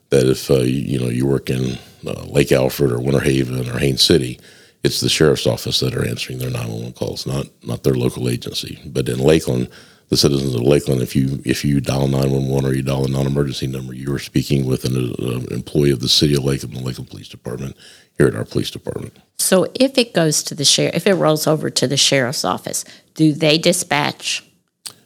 that 0.09 0.29
if 0.29 0.49
uh, 0.49 0.59
you, 0.59 0.79
you 0.81 0.99
know 0.99 1.09
you 1.09 1.25
work 1.25 1.49
in 1.49 1.77
uh, 2.07 2.23
Lake 2.23 2.51
Alfred 2.51 2.91
or 2.91 2.99
Winter 2.99 3.19
Haven 3.19 3.69
or 3.69 3.77
Haines 3.77 4.01
City, 4.01 4.39
it's 4.83 5.01
the 5.01 5.09
sheriff's 5.09 5.45
office 5.45 5.79
that 5.81 5.95
are 5.95 6.07
answering 6.07 6.39
their 6.39 6.49
911 6.49 6.93
calls, 6.93 7.25
not 7.25 7.47
not 7.63 7.83
their 7.83 7.95
local 7.95 8.29
agency. 8.29 8.79
But 8.85 9.09
in 9.09 9.19
Lakeland, 9.19 9.69
the 10.09 10.17
citizens 10.17 10.55
of 10.55 10.61
Lakeland, 10.61 11.01
if 11.01 11.15
you 11.15 11.41
if 11.45 11.63
you 11.63 11.81
dial 11.81 12.07
911 12.07 12.69
or 12.69 12.73
you 12.73 12.81
dial 12.81 13.05
a 13.05 13.09
non-emergency 13.09 13.67
number, 13.67 13.93
you 13.93 14.13
are 14.13 14.19
speaking 14.19 14.65
with 14.65 14.85
an 14.85 15.13
uh, 15.19 15.53
employee 15.53 15.91
of 15.91 15.99
the 15.99 16.09
city 16.09 16.35
of 16.35 16.43
Lakeland, 16.43 16.75
the 16.75 16.81
Lakeland 16.81 17.09
Police 17.09 17.29
Department, 17.29 17.75
here 18.17 18.27
at 18.27 18.35
our 18.35 18.45
police 18.45 18.71
department. 18.71 19.17
So 19.37 19.67
if 19.75 19.97
it 19.97 20.13
goes 20.13 20.43
to 20.43 20.55
the 20.55 20.65
sheriff, 20.65 20.95
if 20.95 21.07
it 21.07 21.15
rolls 21.15 21.47
over 21.47 21.69
to 21.69 21.87
the 21.87 21.97
sheriff's 21.97 22.45
office, 22.45 22.85
do 23.15 23.33
they 23.33 23.57
dispatch 23.57 24.43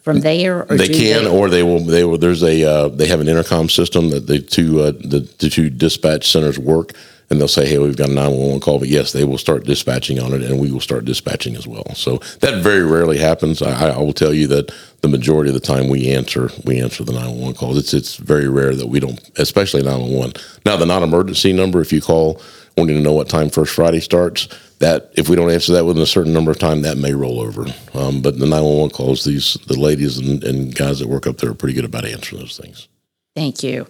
from 0.01 0.21
there? 0.21 0.69
Or 0.69 0.77
They 0.77 0.87
can, 0.87 1.25
or 1.25 1.49
they 1.49 1.63
will. 1.63 1.79
They 1.79 2.03
will. 2.03 2.17
There's 2.17 2.43
a. 2.43 2.63
Uh, 2.63 2.87
they 2.89 3.07
have 3.07 3.21
an 3.21 3.27
intercom 3.27 3.69
system 3.69 4.09
that 4.11 4.27
the 4.27 4.39
two 4.39 4.81
uh, 4.81 4.91
the, 4.91 5.27
the 5.39 5.49
two 5.49 5.69
dispatch 5.69 6.29
centers 6.29 6.59
work, 6.59 6.91
and 7.29 7.39
they'll 7.39 7.47
say, 7.47 7.65
"Hey, 7.65 7.79
we've 7.79 7.97
got 7.97 8.09
a 8.09 8.13
911 8.13 8.59
call." 8.59 8.77
But 8.77 8.89
yes, 8.89 9.13
they 9.13 9.23
will 9.23 9.39
start 9.39 9.63
dispatching 9.65 10.19
on 10.19 10.33
it, 10.33 10.43
and 10.43 10.59
we 10.59 10.71
will 10.71 10.79
start 10.79 11.05
dispatching 11.05 11.55
as 11.55 11.65
well. 11.65 11.95
So 11.95 12.17
that 12.41 12.61
very 12.61 12.83
rarely 12.83 13.17
happens. 13.17 13.61
I, 13.63 13.89
I 13.89 13.97
will 13.97 14.13
tell 14.13 14.33
you 14.33 14.47
that 14.47 14.71
the 15.01 15.07
majority 15.07 15.49
of 15.49 15.55
the 15.55 15.59
time 15.59 15.87
we 15.87 16.11
answer 16.11 16.49
we 16.65 16.79
answer 16.79 17.03
the 17.03 17.13
911 17.13 17.55
calls. 17.55 17.77
It's 17.77 17.93
it's 17.93 18.17
very 18.17 18.47
rare 18.47 18.75
that 18.75 18.87
we 18.87 18.99
don't, 18.99 19.19
especially 19.37 19.81
911. 19.81 20.33
Now 20.65 20.77
the 20.77 20.85
non-emergency 20.85 21.51
number, 21.51 21.81
if 21.81 21.91
you 21.91 22.01
call, 22.01 22.41
wanting 22.77 22.95
to 22.95 23.01
know 23.01 23.13
what 23.13 23.29
time 23.29 23.49
First 23.49 23.73
Friday 23.73 23.99
starts. 23.99 24.47
That 24.79 25.11
if 25.13 25.29
we 25.29 25.35
don't 25.35 25.51
answer 25.51 25.73
that 25.73 25.85
within 25.85 26.03
a 26.03 26.07
certain 26.07 26.33
number 26.33 26.51
of 26.51 26.59
time, 26.59 26.81
that 26.81 26.97
may 26.97 27.13
roll 27.13 27.39
over. 27.39 27.65
Um, 27.93 28.21
but 28.21 28.37
the 28.39 28.45
911 28.45 28.89
calls, 28.91 29.23
these 29.23 29.53
the 29.67 29.79
ladies 29.79 30.17
and, 30.17 30.43
and 30.43 30.75
guys 30.75 30.99
that 30.99 31.07
work 31.07 31.27
up 31.27 31.37
there 31.37 31.49
are 31.49 31.55
pretty 31.55 31.73
good 31.73 31.85
about 31.85 32.05
answering 32.05 32.41
those 32.41 32.57
things. 32.57 32.87
Thank 33.35 33.63
you. 33.63 33.87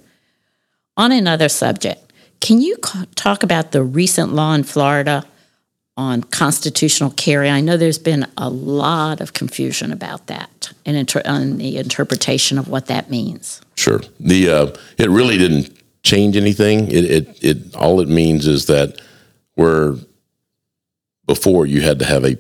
On 0.98 1.12
another 1.12 1.50
subject, 1.50 2.14
can 2.40 2.62
you 2.62 2.78
talk 3.16 3.44
about 3.44 3.72
the 3.72 3.84
recent 3.84 4.34
law 4.34 4.54
in 4.54 4.64
Florida 4.64 5.26
on 5.98 6.22
constitutional 6.22 7.10
carry? 7.12 7.50
I 7.50 7.62
know 7.62 7.78
there's 7.78 7.98
been 7.98 8.28
a 8.38 8.50
lot 8.50 9.22
of 9.22 9.34
confusion 9.34 9.92
about 9.92 10.28
that 10.28 10.72
and 10.86 10.96
inter- 10.96 11.24
on 11.26 11.58
the 11.58 11.78
interpretation 11.78 12.58
of 12.58 12.68
what 12.68 12.86
that 12.86 13.10
means. 13.10 13.62
Sure. 13.76 14.02
The 14.20 14.50
uh, 14.50 14.76
it 14.98 15.10
really 15.10 15.38
didn't 15.38 15.76
change 16.06 16.38
anything. 16.38 16.88
It, 16.90 17.06
it 17.06 17.44
it 17.44 17.76
all 17.76 18.00
it 18.00 18.08
means 18.08 18.48
is 18.48 18.68
that 18.68 19.02
where 19.56 19.96
before 21.28 21.66
you 21.66 21.82
had 21.82 22.00
to 22.00 22.06
have 22.06 22.24
a 22.24 22.38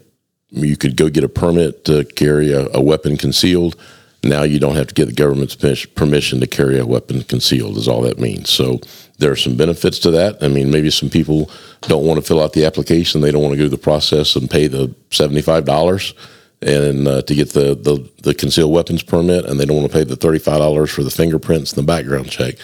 you 0.51 0.77
could 0.77 0.95
go 0.95 1.09
get 1.09 1.23
a 1.23 1.29
permit 1.29 1.83
to 1.85 2.05
carry 2.05 2.53
a, 2.53 2.69
a 2.73 2.81
weapon 2.81 3.17
concealed. 3.17 3.75
Now 4.23 4.43
you 4.43 4.59
don't 4.59 4.75
have 4.75 4.87
to 4.87 4.93
get 4.93 5.07
the 5.07 5.13
government's 5.13 5.55
permission 5.85 6.39
to 6.39 6.47
carry 6.47 6.79
a 6.79 6.85
weapon 6.85 7.23
concealed. 7.23 7.77
Is 7.77 7.87
all 7.87 8.01
that 8.01 8.19
means. 8.19 8.49
So 8.49 8.79
there 9.17 9.31
are 9.31 9.35
some 9.35 9.57
benefits 9.57 9.99
to 9.99 10.11
that. 10.11 10.41
I 10.41 10.47
mean, 10.47 10.71
maybe 10.71 10.91
some 10.91 11.09
people 11.09 11.49
don't 11.81 12.05
want 12.05 12.19
to 12.19 12.25
fill 12.25 12.41
out 12.41 12.53
the 12.53 12.65
application. 12.65 13.21
They 13.21 13.31
don't 13.31 13.41
want 13.41 13.53
to 13.53 13.57
go 13.57 13.63
through 13.63 13.77
the 13.77 13.77
process 13.77 14.35
and 14.35 14.49
pay 14.49 14.67
the 14.67 14.95
seventy 15.09 15.41
five 15.41 15.65
dollars 15.65 16.13
and 16.61 17.07
uh, 17.07 17.21
to 17.23 17.35
get 17.35 17.49
the, 17.53 17.75
the 17.75 18.09
the 18.21 18.33
concealed 18.33 18.71
weapons 18.71 19.03
permit, 19.03 19.45
and 19.45 19.59
they 19.59 19.65
don't 19.65 19.77
want 19.77 19.91
to 19.91 19.97
pay 19.97 20.03
the 20.03 20.15
thirty 20.15 20.39
five 20.39 20.59
dollars 20.59 20.91
for 20.91 21.03
the 21.03 21.11
fingerprints 21.11 21.73
and 21.73 21.83
the 21.83 21.87
background 21.87 22.29
check. 22.29 22.55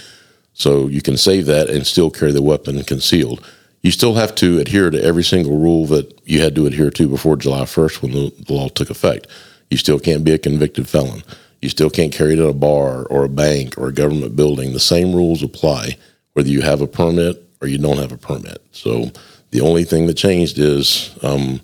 So 0.53 0.87
you 0.87 1.01
can 1.01 1.17
save 1.17 1.45
that 1.47 1.69
and 1.69 1.85
still 1.85 2.11
carry 2.11 2.31
the 2.31 2.41
weapon 2.41 2.83
concealed. 2.83 3.45
You 3.81 3.91
still 3.91 4.15
have 4.15 4.35
to 4.35 4.59
adhere 4.59 4.89
to 4.89 5.03
every 5.03 5.23
single 5.23 5.57
rule 5.57 5.85
that 5.87 6.19
you 6.25 6.41
had 6.41 6.55
to 6.55 6.67
adhere 6.67 6.91
to 6.91 7.07
before 7.07 7.35
July 7.35 7.61
1st 7.61 8.01
when 8.01 8.11
the, 8.11 8.33
the 8.45 8.53
law 8.53 8.67
took 8.69 8.89
effect. 8.89 9.27
You 9.69 9.77
still 9.77 9.99
can't 9.99 10.23
be 10.23 10.33
a 10.33 10.37
convicted 10.37 10.87
felon. 10.87 11.23
You 11.61 11.69
still 11.69 11.89
can't 11.89 12.13
carry 12.13 12.33
it 12.33 12.39
at 12.39 12.47
a 12.47 12.53
bar 12.53 13.05
or 13.05 13.23
a 13.23 13.29
bank 13.29 13.77
or 13.77 13.87
a 13.87 13.93
government 13.93 14.35
building. 14.35 14.73
The 14.73 14.79
same 14.79 15.15
rules 15.15 15.41
apply 15.41 15.97
whether 16.33 16.49
you 16.49 16.61
have 16.61 16.81
a 16.81 16.87
permit 16.87 17.43
or 17.61 17.67
you 17.67 17.77
don't 17.77 17.97
have 17.97 18.11
a 18.11 18.17
permit. 18.17 18.61
So 18.71 19.11
the 19.51 19.61
only 19.61 19.83
thing 19.83 20.07
that 20.07 20.15
changed 20.15 20.57
is, 20.57 21.17
um, 21.23 21.61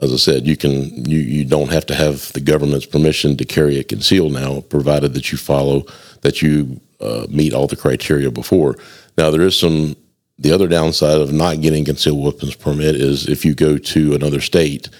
as 0.00 0.12
I 0.12 0.16
said, 0.16 0.46
you 0.46 0.56
can 0.56 1.08
you 1.08 1.18
you 1.18 1.44
don't 1.44 1.70
have 1.70 1.86
to 1.86 1.94
have 1.94 2.32
the 2.34 2.40
government's 2.40 2.84
permission 2.84 3.36
to 3.38 3.44
carry 3.44 3.78
it 3.78 3.88
concealed 3.88 4.32
now, 4.32 4.60
provided 4.60 5.14
that 5.14 5.32
you 5.32 5.38
follow 5.38 5.86
that 6.20 6.42
you 6.42 6.80
uh, 7.00 7.26
meet 7.28 7.52
all 7.52 7.66
the 7.66 7.76
criteria 7.76 8.30
before. 8.30 8.76
Now 9.16 9.30
there 9.30 9.42
is 9.42 9.58
some. 9.58 9.96
The 10.38 10.52
other 10.52 10.68
downside 10.68 11.18
of 11.18 11.32
not 11.32 11.62
getting 11.62 11.86
concealed 11.86 12.22
weapons 12.22 12.54
permit 12.54 12.94
is 12.94 13.26
if 13.26 13.42
you 13.42 13.54
go 13.54 13.78
to 13.78 14.14
another 14.14 14.42
state, 14.42 14.90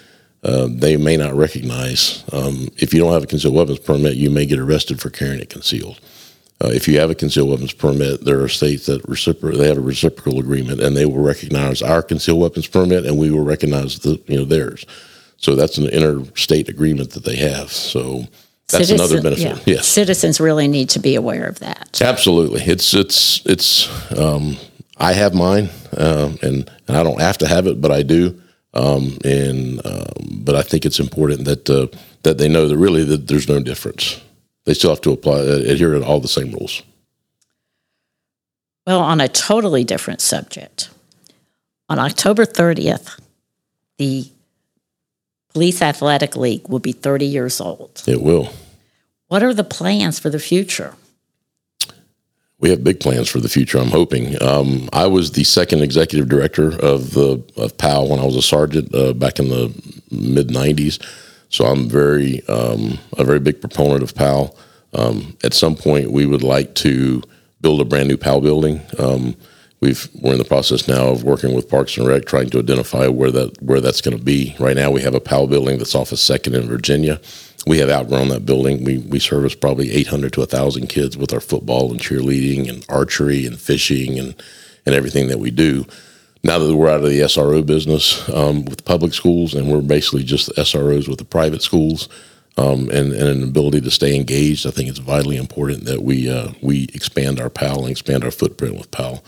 uh, 0.43 0.67
they 0.71 0.97
may 0.97 1.19
not 1.19 1.35
recognize. 1.35 2.25
Um, 2.33 2.69
if 2.79 2.95
you 2.95 3.01
don't 3.01 3.13
have 3.13 3.25
a 3.25 3.27
concealed 3.27 3.55
weapons 3.55 3.81
permit, 3.81 4.15
you 4.15 4.31
may 4.31 4.47
get 4.47 4.59
arrested 4.59 4.99
for 4.99 5.11
carrying 5.11 5.41
it 5.41 5.51
concealed. 5.51 6.01
Uh, 6.65 6.69
if 6.69 6.89
you 6.89 6.99
have 6.99 7.11
a 7.11 7.15
concealed 7.15 7.51
weapons 7.51 7.73
permit, 7.73 8.25
there 8.25 8.41
are 8.41 8.49
states 8.49 8.87
that 8.87 9.03
recipro- 9.03 9.59
they 9.59 9.69
have 9.69 9.77
a 9.77 9.83
reciprocal 9.83 10.39
agreement, 10.39 10.81
and 10.81 10.97
they 10.97 11.05
will 11.05 11.23
recognize 11.23 11.83
our 11.83 12.03
concealed 12.03 12.41
weapons 12.41 12.67
permit, 12.67 13.05
and 13.05 13.19
we 13.19 13.31
will 13.31 13.45
recognize 13.45 13.99
the 13.99 14.19
you 14.27 14.39
know 14.39 14.45
theirs. 14.45 14.87
So 15.37 15.55
that's 15.55 15.77
an 15.77 15.89
interstate 15.89 16.71
agreement 16.71 17.11
that 17.11 17.25
they 17.25 17.37
have. 17.37 17.71
So 17.71 18.25
that's 18.69 18.89
Citizen- 18.89 18.97
another 18.97 19.23
benefit. 19.23 19.67
yeah. 19.67 19.75
Yes, 19.77 19.87
Citizens 19.87 20.41
really 20.41 20.69
need 20.69 20.89
to 20.91 20.99
be 20.99 21.15
aware 21.15 21.47
of 21.47 21.59
that. 21.61 22.01
absolutely. 22.03 22.63
It's 22.63 22.95
it's 22.95 23.45
it's. 23.47 23.89
Um, 24.17 24.57
I 24.99 25.13
have 25.13 25.35
mine, 25.35 25.69
um, 25.99 26.39
and, 26.43 26.71
and 26.89 26.97
I 26.97 27.03
don't 27.03 27.21
have 27.21 27.37
to 27.39 27.47
have 27.47 27.67
it, 27.67 27.81
but 27.83 27.93
I 27.93 28.03
do. 28.03 28.41
Um, 28.73 29.19
and 29.25 29.85
um, 29.87 30.41
but 30.45 30.55
I 30.55 30.63
think 30.63 30.85
it's 30.87 30.99
important 30.99 31.45
that 31.45 31.69
uh, 31.71 31.87
that 32.23 32.39
they 32.39 32.49
know 32.49 32.67
that 32.67 32.77
really 32.79 33.05
that 33.05 33.29
there's 33.29 33.49
no 33.49 33.61
difference. 33.61 34.21
They 34.65 34.75
still 34.75 34.91
have 34.91 35.03
to 35.03 35.13
apply 35.13 35.41
uh, 35.41 35.63
adhere 35.73 35.93
to 35.93 36.05
all 36.05 36.19
the 36.21 36.29
same 36.29 36.51
rules. 36.51 36.83
Well, 38.87 39.01
on 39.01 39.21
a 39.21 39.29
totally 39.29 39.85
different 39.85 40.21
subject, 40.21 40.91
on 41.89 41.99
October 41.99 42.45
30th, 42.45 43.19
the 43.99 44.29
Police 45.57 45.81
Athletic 45.81 46.37
League 46.37 46.69
will 46.69 46.81
be 46.81 46.93
30 46.93 47.25
years 47.25 47.63
old. 47.63 48.03
It 48.07 48.21
will. 48.21 48.51
What 49.29 49.43
are 49.43 49.55
the 49.55 49.65
plans 49.65 50.19
for 50.19 50.29
the 50.29 50.39
future? 50.39 50.97
We 52.59 52.69
have 52.69 52.85
big 52.85 53.01
plans 53.01 53.31
for 53.31 53.41
the 53.41 53.49
future. 53.49 53.79
I'm 53.79 53.89
hoping. 53.89 54.37
Um, 54.43 54.91
I 54.93 55.07
was 55.07 55.33
the 55.33 55.45
second 55.45 55.81
executive 55.81 56.29
director 56.29 56.79
of 56.79 57.13
the 57.13 57.43
of 57.57 57.79
PAL 57.79 58.07
when 58.11 58.21
I 58.21 58.27
was 58.27 58.37
a 58.37 58.43
sergeant 58.43 58.95
uh, 58.95 59.15
back 59.15 59.39
in 59.39 59.49
the 59.49 59.73
mid 60.11 60.49
'90s. 60.49 61.03
So 61.49 61.65
I'm 61.65 61.89
very 61.89 62.47
um, 62.49 62.99
a 63.17 63.25
very 63.25 63.41
big 63.41 63.63
proponent 63.63 64.03
of 64.03 64.15
PAL. 64.15 64.55
Um, 64.93 65.39
at 65.43 65.55
some 65.55 65.75
point, 65.75 66.13
we 66.13 66.27
would 66.27 66.43
like 66.43 66.75
to 66.85 67.23
build 67.63 67.81
a 67.81 67.87
brand 67.87 68.09
new 68.09 68.19
PAL 68.19 68.43
building. 68.43 68.83
Um, 68.99 69.35
we've 69.81 70.09
we're 70.21 70.33
in 70.33 70.39
the 70.39 70.45
process 70.45 70.89
now 70.89 71.09
of 71.09 71.25
working 71.25 71.55
with 71.55 71.69
Parks 71.69 71.97
and 71.97 72.07
Rec, 72.07 72.25
trying 72.25 72.51
to 72.51 72.59
identify 72.59 73.07
where 73.07 73.31
that 73.31 73.61
where 73.63 73.81
that's 73.81 74.01
going 74.01 74.17
to 74.17 74.23
be. 74.23 74.55
Right 74.59 74.77
now, 74.77 74.91
we 74.91 75.03
have 75.03 75.15
a 75.15 75.21
PAL 75.21 75.47
building 75.47 75.79
that's 75.79 75.95
off 75.95 76.13
of 76.13 76.19
Second 76.19 76.55
in 76.55 76.67
Virginia. 76.67 77.21
We 77.67 77.79
have 77.79 77.91
outgrown 77.91 78.29
that 78.29 78.47
building. 78.47 78.85
We 78.85 78.99
we 78.99 79.19
service 79.19 79.55
probably 79.55 79.91
800 79.93 80.33
to 80.35 80.41
1,000 80.41 80.87
kids 80.89 81.17
with 81.17 81.33
our 81.33 81.41
football 81.41 81.91
and 81.91 82.01
cheerleading 82.01 82.69
and 82.69 82.85
archery 82.89 83.47
and 83.47 83.59
fishing 83.59 84.19
and 84.19 84.35
and 84.85 84.95
everything 84.95 85.29
that 85.29 85.39
we 85.39 85.51
do. 85.51 85.85
Now 86.45 86.59
that 86.61 86.77
we're 86.77 86.89
out 86.89 87.03
of 87.03 87.11
the 87.11 87.21
SRO 87.21 87.67
business 87.67 88.29
um, 88.29 88.65
with 88.67 88.85
public 88.85 89.15
schools 89.15 89.53
and 89.53 89.69
we're 89.71 89.81
basically 89.81 90.23
just 90.23 90.49
SROs 90.51 91.09
with 91.09 91.19
the 91.19 91.25
private 91.25 91.61
schools, 91.61 92.09
um, 92.57 92.89
and, 92.91 93.13
and 93.13 93.29
an 93.29 93.43
ability 93.43 93.81
to 93.81 93.91
stay 93.91 94.15
engaged. 94.15 94.67
I 94.67 94.71
think 94.71 94.89
it's 94.89 94.99
vitally 94.99 95.37
important 95.37 95.85
that 95.85 96.03
we 96.03 96.31
uh, 96.31 96.53
we 96.63 96.85
expand 96.95 97.41
our 97.41 97.51
PAL 97.51 97.83
and 97.83 97.91
expand 97.91 98.25
our 98.25 98.31
footprint 98.31 98.77
with 98.77 98.91
PAL. 98.91 99.23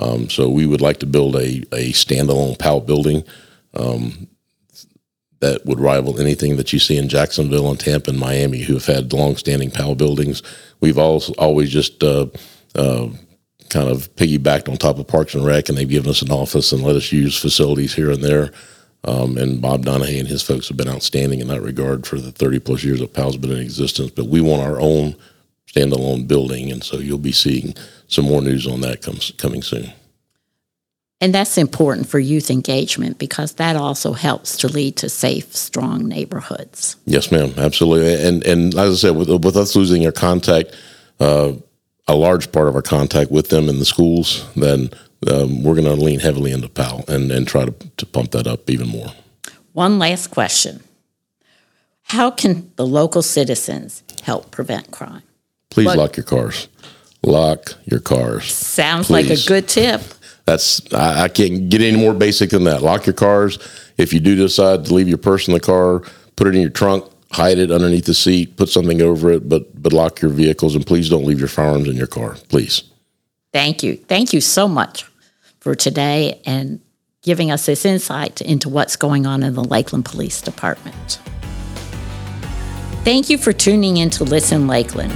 Um, 0.00 0.30
so 0.30 0.48
we 0.48 0.66
would 0.66 0.80
like 0.80 0.98
to 1.00 1.06
build 1.06 1.36
a, 1.36 1.58
a 1.72 1.92
standalone 1.92 2.58
PAL 2.58 2.80
building 2.80 3.22
um, 3.74 4.28
that 5.40 5.64
would 5.66 5.78
rival 5.78 6.18
anything 6.18 6.56
that 6.56 6.72
you 6.72 6.78
see 6.78 6.96
in 6.96 7.08
Jacksonville 7.08 7.68
and 7.70 7.78
Tampa 7.78 8.10
and 8.10 8.18
Miami, 8.18 8.62
who 8.62 8.74
have 8.74 8.86
had 8.86 9.12
longstanding 9.12 9.70
PAL 9.70 9.94
buildings. 9.94 10.42
We've 10.80 10.98
also 10.98 11.34
always 11.34 11.70
just 11.70 12.02
uh, 12.02 12.26
uh, 12.74 13.08
kind 13.68 13.88
of 13.88 14.14
piggybacked 14.16 14.70
on 14.70 14.76
top 14.78 14.98
of 14.98 15.06
Parks 15.06 15.34
and 15.34 15.44
Rec, 15.44 15.68
and 15.68 15.76
they've 15.76 15.88
given 15.88 16.10
us 16.10 16.22
an 16.22 16.32
office 16.32 16.72
and 16.72 16.82
let 16.82 16.96
us 16.96 17.12
use 17.12 17.38
facilities 17.38 17.94
here 17.94 18.10
and 18.10 18.24
there. 18.24 18.52
Um, 19.04 19.38
and 19.38 19.62
Bob 19.62 19.84
Donahay 19.84 20.18
and 20.18 20.28
his 20.28 20.42
folks 20.42 20.68
have 20.68 20.76
been 20.76 20.88
outstanding 20.88 21.40
in 21.40 21.48
that 21.48 21.62
regard 21.62 22.06
for 22.06 22.16
the 22.16 22.32
30 22.32 22.58
plus 22.60 22.84
years 22.84 23.00
that 23.00 23.14
PAL's 23.14 23.38
been 23.38 23.52
in 23.52 23.58
existence. 23.58 24.10
But 24.10 24.26
we 24.26 24.40
want 24.40 24.62
our 24.62 24.80
own 24.80 25.14
standalone 25.66 26.26
building, 26.26 26.70
and 26.70 26.82
so 26.82 26.98
you'll 26.98 27.18
be 27.18 27.32
seeing 27.32 27.74
some 28.10 28.26
more 28.26 28.42
news 28.42 28.66
on 28.66 28.82
that 28.82 29.02
comes 29.02 29.32
coming 29.38 29.62
soon. 29.62 29.92
And 31.22 31.34
that's 31.34 31.58
important 31.58 32.08
for 32.08 32.18
youth 32.18 32.50
engagement 32.50 33.18
because 33.18 33.54
that 33.54 33.76
also 33.76 34.14
helps 34.14 34.56
to 34.58 34.68
lead 34.68 34.96
to 34.96 35.08
safe, 35.08 35.54
strong 35.54 36.08
neighborhoods. 36.08 36.96
Yes, 37.04 37.30
ma'am, 37.30 37.52
absolutely. 37.56 38.26
And 38.26 38.44
and 38.46 38.74
as 38.74 39.04
I 39.04 39.08
said, 39.08 39.16
with, 39.16 39.28
with 39.28 39.56
us 39.56 39.76
losing 39.76 40.04
our 40.06 40.12
contact, 40.12 40.74
uh, 41.20 41.52
a 42.08 42.14
large 42.14 42.50
part 42.52 42.68
of 42.68 42.74
our 42.74 42.82
contact 42.82 43.30
with 43.30 43.50
them 43.50 43.68
in 43.68 43.78
the 43.78 43.84
schools, 43.84 44.46
then 44.54 44.90
um, 45.30 45.62
we're 45.62 45.74
going 45.74 45.84
to 45.84 45.92
lean 45.94 46.20
heavily 46.20 46.50
into 46.52 46.68
PAL 46.68 47.04
and, 47.06 47.30
and 47.30 47.46
try 47.46 47.66
to, 47.66 47.74
to 47.98 48.06
pump 48.06 48.30
that 48.30 48.46
up 48.46 48.68
even 48.70 48.88
more. 48.88 49.12
One 49.72 49.98
last 49.98 50.28
question 50.28 50.82
How 52.04 52.30
can 52.30 52.72
the 52.76 52.86
local 52.86 53.22
citizens 53.22 54.02
help 54.22 54.50
prevent 54.50 54.90
crime? 54.90 55.22
Please 55.68 55.86
Look- 55.86 55.96
lock 55.96 56.16
your 56.16 56.24
cars. 56.24 56.68
Lock 57.22 57.74
your 57.84 58.00
cars. 58.00 58.52
Sounds 58.52 59.10
like 59.10 59.28
a 59.30 59.36
good 59.46 59.68
tip. 59.68 60.02
That's 60.46 60.92
I, 60.92 61.24
I 61.24 61.28
can't 61.28 61.68
get 61.68 61.80
any 61.80 61.96
more 61.96 62.14
basic 62.14 62.50
than 62.50 62.64
that. 62.64 62.82
Lock 62.82 63.06
your 63.06 63.14
cars. 63.14 63.58
If 63.98 64.12
you 64.12 64.20
do 64.20 64.34
decide 64.34 64.86
to 64.86 64.94
leave 64.94 65.08
your 65.08 65.18
purse 65.18 65.46
in 65.46 65.54
the 65.54 65.60
car, 65.60 66.00
put 66.36 66.46
it 66.46 66.54
in 66.54 66.60
your 66.62 66.70
trunk, 66.70 67.04
hide 67.30 67.58
it 67.58 67.70
underneath 67.70 68.06
the 68.06 68.14
seat, 68.14 68.56
put 68.56 68.68
something 68.68 69.02
over 69.02 69.30
it, 69.30 69.48
but 69.48 69.82
but 69.82 69.92
lock 69.92 70.22
your 70.22 70.30
vehicles 70.30 70.74
and 70.74 70.86
please 70.86 71.10
don't 71.10 71.24
leave 71.24 71.38
your 71.38 71.48
firearms 71.48 71.88
in 71.88 71.96
your 71.96 72.06
car. 72.06 72.36
Please. 72.48 72.82
Thank 73.52 73.82
you. 73.82 73.96
Thank 73.96 74.32
you 74.32 74.40
so 74.40 74.66
much 74.66 75.04
for 75.60 75.74
today 75.74 76.40
and 76.46 76.80
giving 77.22 77.50
us 77.50 77.66
this 77.66 77.84
insight 77.84 78.40
into 78.40 78.68
what's 78.68 78.96
going 78.96 79.26
on 79.26 79.42
in 79.42 79.54
the 79.54 79.64
Lakeland 79.64 80.04
Police 80.04 80.40
Department. 80.40 81.20
Thank 83.04 83.28
you 83.28 83.38
for 83.38 83.52
tuning 83.52 83.98
in 83.98 84.10
to 84.10 84.24
Listen 84.24 84.66
Lakeland. 84.66 85.12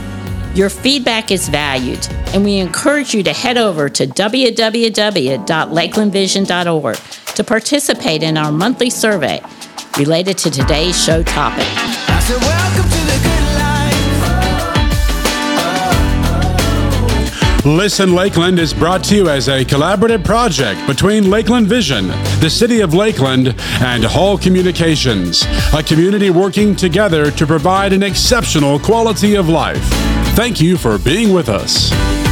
Your 0.54 0.70
feedback 0.70 1.30
is 1.32 1.48
valued, 1.48 2.06
and 2.32 2.44
we 2.44 2.58
encourage 2.58 3.12
you 3.12 3.24
to 3.24 3.32
head 3.32 3.58
over 3.58 3.88
to 3.88 4.06
www.lakelandvision.org 4.06 6.96
to 7.34 7.42
participate 7.42 8.22
in 8.22 8.38
our 8.38 8.52
monthly 8.52 8.88
survey 8.88 9.42
related 9.98 10.38
to 10.38 10.52
today's 10.52 11.04
show 11.04 11.24
topic. 11.24 11.66
I 11.66 12.20
to 12.20 12.34
the 12.34 12.40
good 13.24 13.44
life. 17.56 17.66
Listen 17.66 18.14
Lakeland 18.14 18.60
is 18.60 18.72
brought 18.72 19.02
to 19.04 19.16
you 19.16 19.28
as 19.28 19.48
a 19.48 19.64
collaborative 19.64 20.24
project 20.24 20.86
between 20.86 21.30
Lakeland 21.30 21.66
Vision, 21.66 22.06
the 22.38 22.48
City 22.48 22.80
of 22.80 22.94
Lakeland, 22.94 23.56
and 23.80 24.04
Hall 24.04 24.38
Communications, 24.38 25.44
a 25.74 25.82
community 25.82 26.30
working 26.30 26.76
together 26.76 27.32
to 27.32 27.44
provide 27.44 27.92
an 27.92 28.04
exceptional 28.04 28.78
quality 28.78 29.34
of 29.34 29.48
life. 29.48 30.13
Thank 30.34 30.60
you 30.60 30.76
for 30.76 30.98
being 30.98 31.32
with 31.32 31.48
us. 31.48 32.23